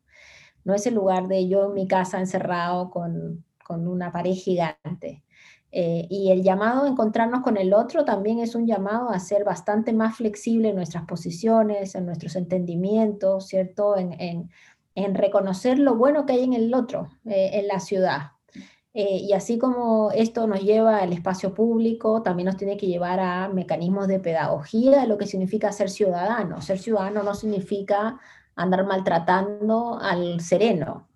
no 0.63 0.73
es 0.73 0.87
el 0.87 0.95
lugar 0.95 1.27
de 1.27 1.47
yo 1.47 1.65
en 1.67 1.73
mi 1.73 1.87
casa 1.87 2.19
encerrado 2.19 2.89
con, 2.89 3.43
con 3.63 3.87
una 3.87 4.11
pared 4.11 4.33
gigante. 4.33 5.24
Eh, 5.71 6.07
y 6.09 6.31
el 6.31 6.41
llamado 6.41 6.83
a 6.83 6.87
encontrarnos 6.87 7.41
con 7.41 7.57
el 7.57 7.73
otro 7.73 8.05
también 8.05 8.39
es 8.39 8.55
un 8.55 8.65
llamado 8.65 9.09
a 9.09 9.19
ser 9.19 9.43
bastante 9.43 9.91
más 9.91 10.15
flexible 10.15 10.69
en 10.69 10.75
nuestras 10.75 11.05
posiciones, 11.05 11.95
en 11.95 12.05
nuestros 12.05 12.35
entendimientos, 12.37 13.47
¿cierto? 13.47 13.97
En, 13.97 14.49
en, 14.95 15.15
reconocer 15.15 15.77
lo 15.77 15.95
bueno 15.95 16.25
que 16.25 16.33
hay 16.33 16.43
en 16.45 16.53
el 16.53 16.73
otro, 16.73 17.09
eh, 17.25 17.51
en 17.53 17.67
la 17.67 17.79
ciudad. 17.81 18.31
Eh, 18.93 19.17
y 19.17 19.33
así 19.33 19.57
como 19.57 20.11
esto 20.11 20.47
nos 20.47 20.61
lleva 20.61 20.99
al 20.99 21.11
espacio 21.11 21.53
público, 21.53 22.21
también 22.21 22.45
nos 22.45 22.55
tiene 22.55 22.77
que 22.77 22.87
llevar 22.87 23.19
a 23.19 23.49
mecanismos 23.49 24.07
de 24.07 24.21
pedagogía 24.21 25.01
de 25.01 25.07
lo 25.07 25.17
que 25.17 25.27
significa 25.27 25.73
ser 25.73 25.89
ciudadano. 25.89 26.61
Ser 26.61 26.79
ciudadano 26.79 27.21
no 27.21 27.35
significa 27.35 28.17
andar 28.55 28.85
maltratando 28.85 29.99
al 30.01 30.39
sereno, 30.39 31.09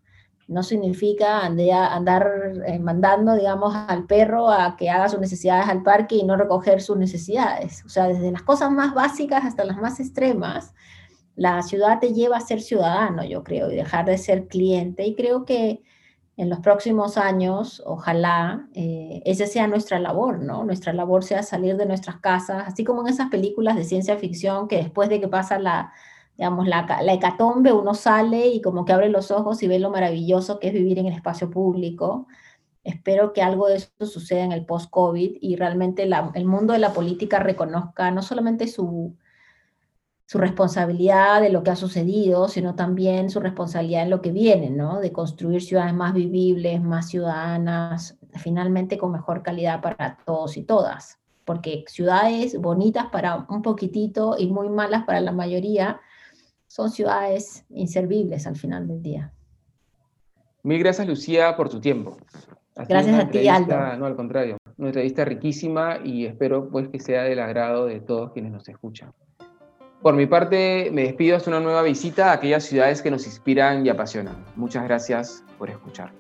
no 0.50 0.64
significa 0.64 1.46
andar 1.46 2.28
eh, 2.66 2.80
mandando, 2.80 3.36
digamos, 3.36 3.76
al 3.76 4.06
perro 4.08 4.50
a 4.50 4.76
que 4.78 4.90
haga 4.90 5.08
sus 5.08 5.20
necesidades 5.20 5.70
al 5.70 5.84
parque 5.84 6.16
y 6.16 6.24
no 6.24 6.36
recoger 6.36 6.82
sus 6.82 6.98
necesidades. 6.98 7.86
O 7.86 7.90
sea, 7.90 8.08
desde 8.08 8.32
las 8.32 8.42
cosas 8.42 8.72
más 8.72 8.96
básicas 8.96 9.46
hasta 9.46 9.64
las 9.64 9.78
más 9.78 10.00
extremas, 10.00 10.74
la 11.36 11.62
ciudad 11.62 12.00
te 12.00 12.14
lleva 12.14 12.38
a 12.38 12.42
ser 12.42 12.62
ciudadano, 12.62 13.24
yo 13.24 13.44
creo, 13.44 13.72
y 13.72 13.76
dejar 13.76 14.06
de 14.06 14.18
ser 14.18 14.48
cliente. 14.48 15.06
Y 15.06 15.16
creo 15.16 15.46
que 15.46 15.84
en 16.36 16.50
los 16.50 16.62
próximos 16.62 17.18
años, 17.18 17.84
ojalá, 17.86 18.68
eh, 18.74 19.22
esa 19.26 19.46
sea 19.46 19.68
nuestra 19.68 20.00
labor, 20.00 20.40
¿no? 20.40 20.64
Nuestra 20.64 20.94
labor 20.94 21.24
sea 21.24 21.44
salir 21.44 21.78
de 21.78 21.86
nuestras 21.86 22.18
casas, 22.18 22.64
así 22.66 22.84
como 22.84 23.02
en 23.02 23.14
esas 23.14 23.30
películas 23.30 23.76
de 23.76 23.84
ciencia 23.84 24.18
ficción 24.18 24.68
que 24.68 24.78
después 24.78 25.10
de 25.10 25.22
que 25.22 25.28
pasa 25.28 25.60
la 25.60 25.94
digamos, 26.40 26.70
la, 26.70 26.88
la, 27.04 27.14
hecatombe, 27.14 27.74
uno 27.74 27.94
sale 27.94 28.48
y 28.48 28.62
como 28.62 28.86
que 28.86 28.94
abre 28.94 29.10
los 29.10 29.30
ojos 29.30 29.62
y 29.62 29.68
ve 29.68 29.78
lo 29.78 29.90
maravilloso 29.90 30.58
que 30.58 30.70
es 30.70 30.74
vivir 30.74 30.98
en 30.98 31.08
el 31.08 31.14
espacio 31.14 31.50
público. 31.50 32.28
Espero 32.82 33.34
que 33.34 33.42
algo 33.42 33.68
de 33.68 33.76
eso 33.76 33.90
suceda 34.06 34.46
en 34.46 34.54
el 34.54 34.66
post-COVID 34.66 35.36
y 35.42 35.58
realmente 35.58 36.10
el 36.34 36.46
mundo 36.46 36.72
de 36.72 36.80
la 36.80 36.94
política 36.94 37.40
reconozca 37.40 38.10
no 38.12 38.22
solamente 38.22 38.70
su, 38.70 39.18
su 40.28 40.38
responsabilidad 40.38 41.42
de 41.42 41.50
lo 41.50 41.62
que 41.62 41.72
ha 41.72 41.76
sucedido, 41.76 42.48
sino 42.48 42.74
también 42.74 43.30
su 43.30 43.42
responsabilidad 43.42 44.04
en 44.04 44.10
lo 44.10 44.22
que 44.22 44.32
viene, 44.32 44.70
¿no? 44.70 45.02
De 45.02 45.12
construir 45.12 45.62
ciudades 45.62 45.94
más 45.94 46.14
vivibles, 46.14 46.82
más 46.82 47.10
ciudadanas, 47.10 48.18
finalmente 48.36 48.98
con 48.98 49.12
mejor 49.12 49.44
calidad 49.44 49.82
para 49.82 50.20
todos 50.26 50.56
y 50.56 50.64
todas. 50.64 51.20
Porque 51.44 51.84
ciudades 51.88 52.58
bonitas 52.62 53.08
para 53.08 53.46
un 53.50 53.62
poquitito 53.62 54.38
y 54.40 54.48
muy 54.48 54.70
malas 54.70 55.04
para 55.04 55.20
la 55.20 55.34
mayoría 55.34 56.00
son 56.70 56.92
ciudades 56.92 57.66
inservibles 57.70 58.48
al 58.48 58.56
final 58.56 58.88
del 58.88 59.02
día. 59.02 59.34
Mil 60.64 60.80
gracias, 60.80 61.08
Lucía, 61.08 61.58
por 61.58 61.68
tu 61.68 61.82
tiempo. 61.82 62.18
gracias 62.88 63.20
a 63.20 63.28
ti, 63.28 63.48
Aldo. 63.48 63.76
No, 63.98 64.06
al 64.06 64.16
contrario, 64.16 64.58
una 64.78 64.90
entrevista 64.90 65.26
riquísima 65.26 66.00
y 66.04 66.26
espero 66.26 66.70
pues 66.70 66.88
que 66.90 67.00
sea 67.00 67.24
del 67.24 67.40
agrado 67.40 67.88
de 67.88 68.00
todos 68.00 68.32
quienes 68.32 68.52
nos 68.52 68.70
escuchan. 68.70 69.12
Por 70.02 70.16
mi 70.16 70.28
parte, 70.28 70.90
me 70.94 71.04
despido 71.04 71.36
hasta 71.36 71.50
una 71.50 71.60
nueva 71.60 71.82
visita 71.82 72.30
a 72.30 72.34
aquellas 72.34 72.64
ciudades 72.64 73.02
que 73.02 73.12
nos 73.12 73.26
inspiran 73.26 73.86
y 73.86 73.90
apasionan. 73.90 74.46
Muchas 74.56 74.84
gracias 74.86 75.44
por 75.58 75.70
escuchar. 75.70 76.14